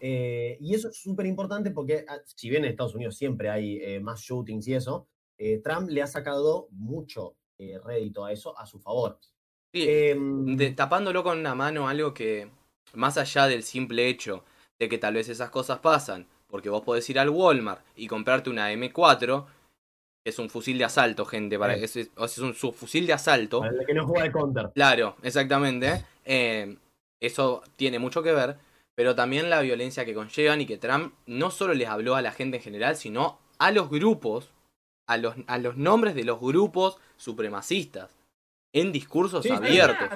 Y 0.00 0.74
eso 0.74 0.88
es 0.88 0.96
súper 1.00 1.26
importante 1.26 1.70
porque, 1.70 2.04
ah, 2.08 2.18
si 2.24 2.48
bien 2.48 2.64
en 2.64 2.70
Estados 2.70 2.94
Unidos 2.94 3.16
siempre 3.16 3.50
hay 3.50 4.00
más 4.00 4.20
shootings 4.20 4.66
y 4.68 4.74
eso, 4.74 5.08
Trump 5.62 5.90
le 5.90 6.00
ha 6.02 6.06
sacado 6.06 6.68
mucho 6.70 7.36
rédito 7.84 8.24
a 8.24 8.32
eso 8.32 8.58
a 8.58 8.64
su 8.66 8.80
favor. 8.80 9.18
Sí, 9.74 9.84
Em, 9.88 10.56
de- 10.56 10.72
tapándolo 10.72 11.22
con 11.22 11.38
una 11.38 11.54
mano, 11.54 11.86
algo 11.88 12.12
que, 12.14 12.50
más 12.94 13.16
allá 13.18 13.46
del 13.46 13.62
simple 13.62 14.08
hecho 14.08 14.44
de 14.78 14.88
que 14.88 14.98
tal 14.98 15.14
vez 15.14 15.28
esas 15.28 15.50
cosas 15.50 15.78
pasan, 15.78 16.26
porque 16.48 16.68
vos 16.68 16.82
podés 16.82 17.08
ir 17.10 17.18
al 17.18 17.30
Walmart 17.30 17.82
y 17.96 18.06
comprarte 18.08 18.50
una 18.50 18.72
M4, 18.72 19.46
que 20.24 20.30
es 20.30 20.38
un 20.38 20.50
fusil 20.50 20.78
de 20.78 20.84
asalto, 20.84 21.24
gente, 21.24 21.58
para, 21.58 21.76
Sí. 21.76 21.84
es, 21.84 21.96
es- 21.96 22.10
es 22.16 22.38
un 22.38 22.54
subfusil 22.54 23.06
de 23.06 23.12
asalto. 23.14 23.60
para 23.60 23.72
el 23.72 23.86
que 23.86 23.94
no 23.94 24.06
juega 24.06 24.24
de 24.24 24.32
counter. 24.32 24.70
Claro, 24.74 25.16
exactamente. 25.22 26.04
Eh, 26.24 26.76
eso 27.20 27.62
tiene 27.76 27.98
mucho 27.98 28.22
que 28.22 28.32
ver, 28.32 28.56
pero 28.94 29.14
también 29.14 29.48
la 29.50 29.60
violencia 29.62 30.04
que 30.04 30.14
conllevan 30.14 30.60
y 30.60 30.66
que 30.66 30.78
Trump 30.78 31.14
no 31.26 31.50
solo 31.50 31.74
les 31.74 31.88
habló 31.88 32.14
a 32.14 32.22
la 32.22 32.32
gente 32.32 32.58
en 32.58 32.62
general, 32.62 32.96
sino 32.96 33.38
a 33.58 33.70
los 33.70 33.88
grupos, 33.88 34.50
a 35.08 35.16
los, 35.16 35.34
a 35.46 35.58
los 35.58 35.76
nombres 35.76 36.14
de 36.14 36.24
los 36.24 36.38
grupos 36.40 36.98
supremacistas, 37.16 38.10
en 38.74 38.92
discursos 38.92 39.42
Sí, 39.44 39.50
abiertos. 39.50 40.08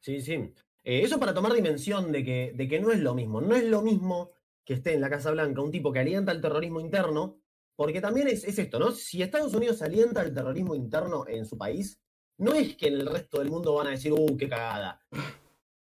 Sí, 0.00 0.20
sí. 0.20 0.52
Eh, 0.84 1.02
eso 1.02 1.18
para 1.18 1.34
tomar 1.34 1.52
dimensión 1.52 2.12
de 2.12 2.22
que, 2.22 2.52
de 2.54 2.68
que 2.68 2.78
no 2.78 2.92
es 2.92 3.00
lo 3.00 3.14
mismo. 3.14 3.40
No 3.40 3.56
es 3.56 3.64
lo 3.64 3.82
mismo 3.82 4.30
que 4.64 4.74
esté 4.74 4.94
en 4.94 5.00
la 5.00 5.10
Casa 5.10 5.30
Blanca 5.30 5.62
un 5.62 5.70
tipo 5.70 5.92
que 5.92 5.98
alienta 5.98 6.32
el 6.32 6.40
terrorismo 6.40 6.80
interno, 6.80 7.40
porque 7.74 8.00
también 8.00 8.28
es, 8.28 8.44
es 8.44 8.58
esto, 8.58 8.78
¿no? 8.78 8.92
Si 8.92 9.22
Estados 9.22 9.54
Unidos 9.54 9.82
alienta 9.82 10.22
el 10.22 10.32
terrorismo 10.32 10.74
interno 10.74 11.26
en 11.26 11.44
su 11.44 11.58
país, 11.58 12.00
no 12.38 12.52
es 12.52 12.76
que 12.76 12.88
en 12.88 12.94
el 12.94 13.06
resto 13.06 13.38
del 13.38 13.50
mundo 13.50 13.74
van 13.74 13.88
a 13.88 13.90
decir, 13.90 14.12
¡uh, 14.12 14.36
qué 14.36 14.48
cagada! 14.48 15.00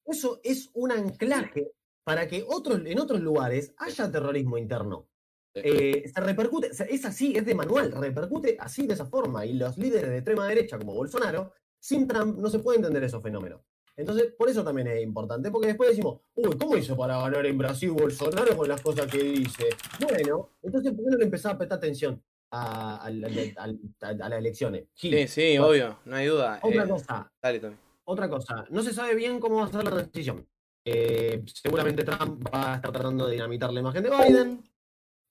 Eso 0.04 0.40
es 0.42 0.70
un 0.74 0.92
anclaje 0.92 1.72
para 2.04 2.26
que 2.26 2.44
otros, 2.46 2.80
en 2.84 2.98
otros 2.98 3.20
lugares 3.20 3.74
haya 3.76 4.10
terrorismo 4.10 4.56
interno. 4.56 5.08
Eh, 5.54 6.08
se 6.12 6.20
repercute, 6.20 6.68
es 6.70 7.04
así, 7.04 7.36
es 7.36 7.44
de 7.44 7.54
manual, 7.54 7.92
repercute 7.92 8.56
así 8.58 8.86
de 8.86 8.94
esa 8.94 9.06
forma. 9.06 9.44
Y 9.44 9.54
los 9.54 9.76
líderes 9.76 10.10
de 10.10 10.16
extrema 10.18 10.46
derecha, 10.46 10.78
como 10.78 10.94
Bolsonaro, 10.94 11.52
sin 11.78 12.06
Trump 12.06 12.38
no 12.38 12.48
se 12.48 12.60
puede 12.60 12.78
entender 12.78 13.04
esos 13.04 13.22
fenómenos. 13.22 13.60
Entonces, 13.98 14.32
por 14.38 14.48
eso 14.48 14.62
también 14.62 14.86
es 14.86 15.02
importante, 15.02 15.50
porque 15.50 15.66
después 15.66 15.90
decimos, 15.90 16.20
uy, 16.36 16.56
¿cómo 16.56 16.76
hizo 16.76 16.96
para 16.96 17.18
ganar 17.20 17.44
en 17.46 17.58
Brasil 17.58 17.90
Bolsonaro 17.90 18.56
con 18.56 18.68
las 18.68 18.80
cosas 18.80 19.08
que 19.08 19.18
dice? 19.18 19.70
Bueno, 20.00 20.50
entonces, 20.62 20.92
¿por 20.92 21.04
qué 21.04 21.10
no 21.10 21.16
le 21.18 21.24
empezaba 21.24 21.56
a 21.56 21.58
prestar 21.58 21.78
atención 21.78 22.22
a, 22.52 23.10
las 23.10 24.32
elecciones? 24.38 24.84
Gil. 24.94 25.14
Sí, 25.14 25.26
sí, 25.26 25.58
obvio, 25.58 25.98
no 26.04 26.14
hay 26.14 26.26
duda. 26.28 26.60
Otra 26.62 26.84
Eh, 26.84 26.88
cosa, 26.88 27.32
dale, 27.42 27.58
Tommy. 27.58 27.76
otra 28.04 28.28
cosa, 28.30 28.66
no 28.70 28.82
se 28.84 28.94
sabe 28.94 29.16
bien 29.16 29.40
cómo 29.40 29.56
va 29.56 29.64
a 29.64 29.68
ser 29.72 29.82
la 29.82 29.90
transición. 29.90 30.46
Eh, 30.84 31.42
seguramente 31.52 32.04
Trump 32.04 32.46
va 32.54 32.74
a 32.74 32.76
estar 32.76 32.92
tratando 32.92 33.26
de 33.26 33.32
dinamitar 33.32 33.72
la 33.72 33.80
imagen 33.80 34.04
de 34.04 34.10
Biden. 34.10 34.62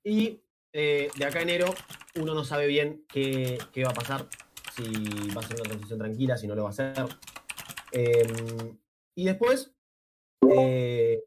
Y 0.04 0.42
eh, 0.74 1.10
de 1.18 1.26
acá 1.26 1.40
a 1.40 1.44
enero 1.44 1.74
uno 2.18 2.34
no 2.34 2.44
sabe 2.44 2.68
bien 2.68 3.06
qué, 3.08 3.58
qué 3.72 3.86
va 3.86 3.92
a 3.92 3.94
pasar, 3.94 4.28
si 4.76 4.84
va 5.34 5.40
a 5.40 5.48
ser 5.48 5.56
una 5.62 5.70
transición 5.70 6.00
tranquila, 6.00 6.38
si 6.38 6.48
no 6.48 6.54
lo 6.56 6.64
va 6.64 6.70
a 6.70 6.72
hacer. 6.72 7.06
Em, 7.92 8.78
y 9.16 9.26
después, 9.26 9.74
eh, 10.52 11.24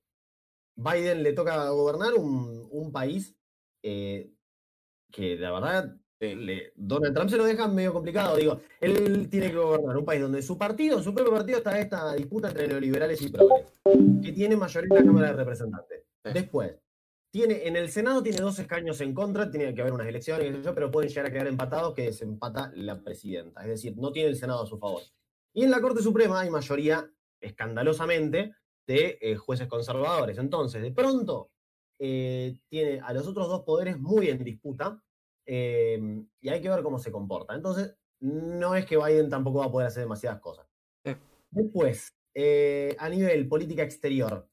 Biden 0.76 1.22
le 1.22 1.32
toca 1.32 1.68
gobernar 1.70 2.14
un, 2.14 2.68
un 2.70 2.92
país 2.92 3.34
eh, 3.82 4.30
que 5.12 5.36
la 5.36 5.50
verdad 5.52 5.96
le- 6.20 6.72
Donald 6.76 7.14
Trump 7.14 7.30
se 7.30 7.36
lo 7.36 7.44
deja 7.44 7.66
medio 7.68 7.92
complicado. 7.92 8.36
Digo, 8.36 8.60
él 8.80 9.28
tiene 9.30 9.50
que 9.50 9.56
gobernar 9.56 9.96
un 9.96 10.04
país 10.04 10.20
donde 10.22 10.42
su 10.42 10.56
partido, 10.58 11.02
su 11.02 11.14
propio 11.14 11.32
partido, 11.32 11.58
está 11.58 11.78
esta 11.80 12.14
disputa 12.14 12.48
entre 12.48 12.68
neoliberales 12.68 13.20
y 13.22 13.28
progres, 13.30 13.66
que 14.22 14.32
tiene 14.32 14.56
mayoría 14.56 14.88
en 14.90 14.94
la 14.96 15.04
Cámara 15.06 15.26
de 15.28 15.36
Representantes. 15.36 16.04
Después, 16.22 16.76
tiene, 17.32 17.66
en 17.66 17.76
el 17.76 17.88
Senado 17.90 18.22
tiene 18.22 18.38
dos 18.40 18.58
escaños 18.58 19.00
en 19.00 19.14
contra, 19.14 19.50
tiene 19.50 19.74
que 19.74 19.80
haber 19.80 19.92
unas 19.94 20.06
elecciones, 20.06 20.54
pero 20.74 20.90
pueden 20.90 21.08
llegar 21.08 21.26
a 21.26 21.30
quedar 21.32 21.46
empatados 21.46 21.94
que 21.94 22.02
desempata 22.02 22.70
la 22.74 23.02
presidenta. 23.02 23.62
Es 23.62 23.68
decir, 23.68 23.96
no 23.96 24.12
tiene 24.12 24.28
el 24.30 24.36
Senado 24.36 24.62
a 24.64 24.66
su 24.66 24.78
favor. 24.78 25.02
Y 25.52 25.64
en 25.64 25.70
la 25.70 25.80
Corte 25.80 26.02
Suprema 26.02 26.40
hay 26.40 26.50
mayoría, 26.50 27.10
escandalosamente, 27.40 28.54
de 28.86 29.18
eh, 29.20 29.36
jueces 29.36 29.68
conservadores. 29.68 30.38
Entonces, 30.38 30.82
de 30.82 30.92
pronto, 30.92 31.50
eh, 32.02 32.56
tiene 32.70 32.98
a 33.00 33.12
los 33.12 33.26
otros 33.26 33.46
dos 33.46 33.60
poderes 33.62 33.98
muy 33.98 34.30
en 34.30 34.42
disputa 34.42 35.04
eh, 35.44 36.00
y 36.40 36.48
hay 36.48 36.62
que 36.62 36.70
ver 36.70 36.82
cómo 36.82 36.98
se 36.98 37.12
comporta. 37.12 37.54
Entonces, 37.54 37.94
no 38.20 38.74
es 38.74 38.86
que 38.86 38.96
Biden 38.96 39.28
tampoco 39.28 39.58
va 39.58 39.66
a 39.66 39.70
poder 39.70 39.88
hacer 39.88 40.04
demasiadas 40.04 40.40
cosas. 40.40 40.66
Después, 41.50 42.16
eh, 42.32 42.96
a 42.98 43.08
nivel 43.08 43.48
política 43.48 43.82
exterior, 43.82 44.48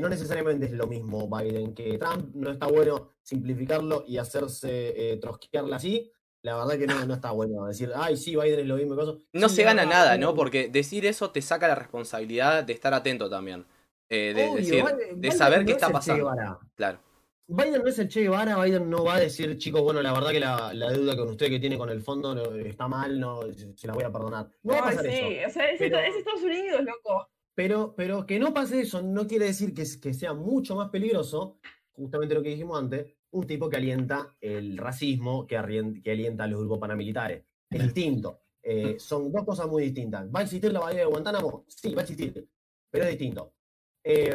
no 0.00 0.08
necesariamente 0.08 0.66
es 0.66 0.72
lo 0.72 0.88
mismo 0.88 1.28
Biden 1.28 1.74
que 1.74 1.96
Trump. 1.98 2.34
No 2.34 2.50
está 2.50 2.66
bueno 2.66 3.12
simplificarlo 3.22 4.02
y 4.04 4.16
hacerse 4.16 5.18
trosquearla 5.20 5.76
así. 5.76 6.10
La 6.42 6.56
verdad 6.56 6.78
que 6.78 6.86
no, 6.86 7.04
no 7.06 7.14
está 7.14 7.32
bueno 7.32 7.66
decir, 7.66 7.90
ay, 7.94 8.16
sí, 8.16 8.34
Biden 8.34 8.60
es 8.60 8.66
lo 8.66 8.76
mismo 8.76 8.96
que 8.96 9.02
eso. 9.02 9.20
No 9.34 9.48
Sí, 9.50 9.56
se 9.56 9.62
gana 9.64 9.84
nada, 9.84 10.16
¿no? 10.16 10.34
Porque 10.34 10.68
decir 10.68 11.04
eso 11.04 11.30
te 11.30 11.42
saca 11.42 11.68
la 11.68 11.74
responsabilidad 11.74 12.64
de 12.64 12.72
estar 12.72 12.94
atento 12.94 13.28
también. 13.28 13.66
Eh, 14.08 14.32
de, 14.34 14.44
Obvio, 14.48 14.56
decir, 14.56 14.82
Biden- 14.82 14.96
de 15.08 15.14
Biden 15.16 15.32
saber 15.38 15.64
qué 15.64 15.72
es 15.72 15.76
está 15.76 15.90
pasando. 15.90 16.30
Claro. 16.74 16.98
Biden 17.46 17.82
no 17.82 17.88
es 17.88 17.98
el 17.98 18.08
Che 18.08 18.20
Guevara, 18.22 18.62
Biden 18.62 18.88
no 18.88 19.04
va 19.04 19.16
a 19.16 19.20
decir, 19.20 19.58
chicos, 19.58 19.82
bueno, 19.82 20.00
la 20.02 20.12
verdad 20.12 20.30
que 20.30 20.40
la, 20.40 20.72
la 20.72 20.90
deuda 20.90 21.16
con 21.16 21.28
usted 21.28 21.48
que 21.48 21.58
tiene 21.58 21.76
con 21.76 21.90
el 21.90 22.00
fondo 22.00 22.34
no- 22.34 22.54
está 22.54 22.86
mal, 22.88 23.18
no, 23.20 23.40
se 23.74 23.86
la 23.86 23.92
voy 23.92 24.04
a 24.04 24.10
perdonar. 24.12 24.48
No 24.62 24.72
va 24.72 24.78
a 24.78 24.82
pasar 24.84 25.04
sí, 25.04 25.10
eso. 25.10 25.48
o 25.48 25.50
sea, 25.52 25.70
es, 25.70 25.78
Pero- 25.78 25.98
es 25.98 26.14
Estados 26.16 26.42
Unidos, 26.42 26.80
loco. 26.84 27.28
Pero, 27.54 27.92
pero 27.96 28.24
que 28.24 28.38
no 28.38 28.54
pase 28.54 28.80
eso 28.80 29.02
no 29.02 29.26
quiere 29.26 29.46
decir 29.46 29.74
que, 29.74 29.84
que 30.00 30.14
sea 30.14 30.32
mucho 30.32 30.74
más 30.76 30.88
peligroso, 30.90 31.58
justamente 31.92 32.34
lo 32.34 32.42
que 32.42 32.50
dijimos 32.50 32.78
antes, 32.78 33.06
un 33.32 33.46
tipo 33.46 33.68
que 33.68 33.76
alienta 33.76 34.36
el 34.40 34.76
racismo, 34.76 35.46
que, 35.46 35.56
alienta 35.56 36.44
a 36.44 36.46
los 36.46 36.60
grupos 36.60 36.78
paramilitares. 36.78 37.44
Es 37.70 37.82
distinto. 37.82 38.40
Eh, 38.62 38.96
son 38.98 39.32
dos 39.32 39.44
cosas 39.44 39.68
muy 39.68 39.84
distintas. 39.84 40.28
¿Va 40.28 40.40
a 40.40 40.42
existir 40.42 40.72
la 40.72 40.80
bahía 40.80 41.00
de 41.00 41.06
Guantánamo? 41.06 41.64
Sí, 41.68 41.94
va 41.94 42.00
a 42.00 42.04
existir, 42.04 42.48
pero 42.90 43.04
es 43.04 43.10
distinto. 43.10 43.54
Eh, 44.02 44.34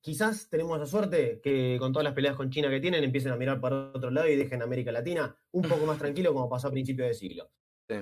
quizás 0.00 0.48
tenemos 0.50 0.78
la 0.78 0.86
suerte 0.86 1.40
que 1.42 1.76
con 1.78 1.92
todas 1.92 2.04
las 2.04 2.14
peleas 2.14 2.36
con 2.36 2.50
China 2.50 2.68
que 2.68 2.80
tienen 2.80 3.02
empiecen 3.02 3.32
a 3.32 3.36
mirar 3.36 3.60
para 3.60 3.90
otro 3.92 4.10
lado 4.10 4.28
y 4.28 4.36
dejen 4.36 4.62
América 4.62 4.92
Latina 4.92 5.34
un 5.52 5.62
poco 5.62 5.86
más 5.86 5.98
tranquilo 5.98 6.32
como 6.34 6.48
pasó 6.48 6.68
a 6.68 6.70
principios 6.70 7.08
de 7.08 7.14
siglo. 7.14 7.50
Sí. 7.88 7.96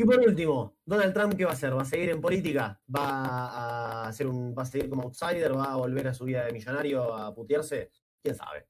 Y 0.00 0.04
por 0.04 0.20
último, 0.20 0.78
Donald 0.84 1.12
Trump, 1.12 1.34
¿qué 1.34 1.44
va 1.44 1.50
a 1.50 1.54
hacer? 1.54 1.76
¿Va 1.76 1.82
a 1.82 1.84
seguir 1.84 2.10
en 2.10 2.20
política? 2.20 2.80
¿Va 2.94 3.02
a, 3.02 4.08
hacer 4.08 4.28
un, 4.28 4.54
¿Va 4.56 4.62
a 4.62 4.66
seguir 4.66 4.88
como 4.88 5.02
outsider? 5.02 5.56
¿Va 5.56 5.72
a 5.72 5.76
volver 5.76 6.06
a 6.06 6.14
su 6.14 6.24
vida 6.24 6.44
de 6.44 6.52
millonario 6.52 7.12
a 7.12 7.34
putearse? 7.34 7.90
¿Quién 8.22 8.36
sabe? 8.36 8.68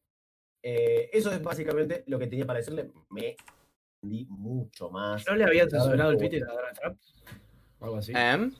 Eh, 0.63 1.11
eso 1.13 1.31
es 1.33 1.43
básicamente 1.43 2.05
lo 2.07 2.19
que 2.19 2.27
tenía 2.27 2.47
para 2.47 2.59
decirle. 2.59 2.91
Me 3.11 3.37
di 4.03 4.27
mucho 4.29 4.91
más. 4.91 5.27
¿No 5.27 5.35
le 5.37 5.45
habían 5.45 5.69
censurado 5.71 6.11
el 6.13 6.19
Twitter 6.19 6.43
a 6.45 6.53
Donald 6.53 6.79
Trump? 6.79 6.99
O 7.81 7.85
algo 7.85 7.97
así. 7.99 8.13
Em, 8.15 8.53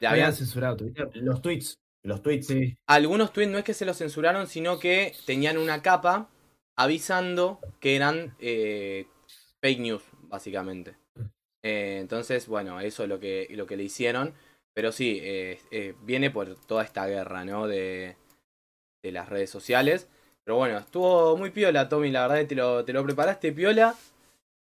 ¿Le 0.00 0.06
habían 0.06 0.26
habían- 0.26 0.32
censurado 0.34 0.76
Twitter? 0.76 1.10
Los 1.16 1.42
tweets. 1.42 1.78
Los 2.04 2.22
tweets. 2.22 2.46
Sí. 2.46 2.76
algunos 2.86 3.32
tweets 3.32 3.50
no 3.50 3.58
es 3.58 3.64
que 3.64 3.74
se 3.74 3.84
los 3.84 3.96
censuraron, 3.98 4.46
sino 4.46 4.78
que 4.78 5.12
tenían 5.26 5.58
una 5.58 5.82
capa 5.82 6.30
avisando 6.76 7.58
que 7.80 7.96
eran 7.96 8.36
eh, 8.38 9.06
fake 9.60 9.80
news, 9.80 10.02
básicamente. 10.22 10.96
Eh, 11.64 11.98
entonces, 12.00 12.46
bueno, 12.46 12.80
eso 12.80 13.02
es 13.02 13.08
lo 13.08 13.18
que, 13.18 13.48
lo 13.50 13.66
que 13.66 13.76
le 13.76 13.82
hicieron. 13.82 14.32
Pero 14.74 14.92
sí, 14.92 15.18
eh, 15.20 15.58
eh, 15.72 15.94
viene 16.02 16.30
por 16.30 16.54
toda 16.66 16.84
esta 16.84 17.04
guerra, 17.08 17.44
¿no? 17.44 17.66
De, 17.66 18.16
de 19.02 19.12
las 19.12 19.28
redes 19.28 19.50
sociales. 19.50 20.08
Pero 20.48 20.56
bueno, 20.56 20.78
estuvo 20.78 21.36
muy 21.36 21.50
piola, 21.50 21.90
Tommy. 21.90 22.10
La 22.10 22.22
verdad 22.22 22.38
que 22.38 22.46
te 22.46 22.54
lo, 22.54 22.82
te 22.82 22.94
lo 22.94 23.04
preparaste 23.04 23.52
piola. 23.52 23.94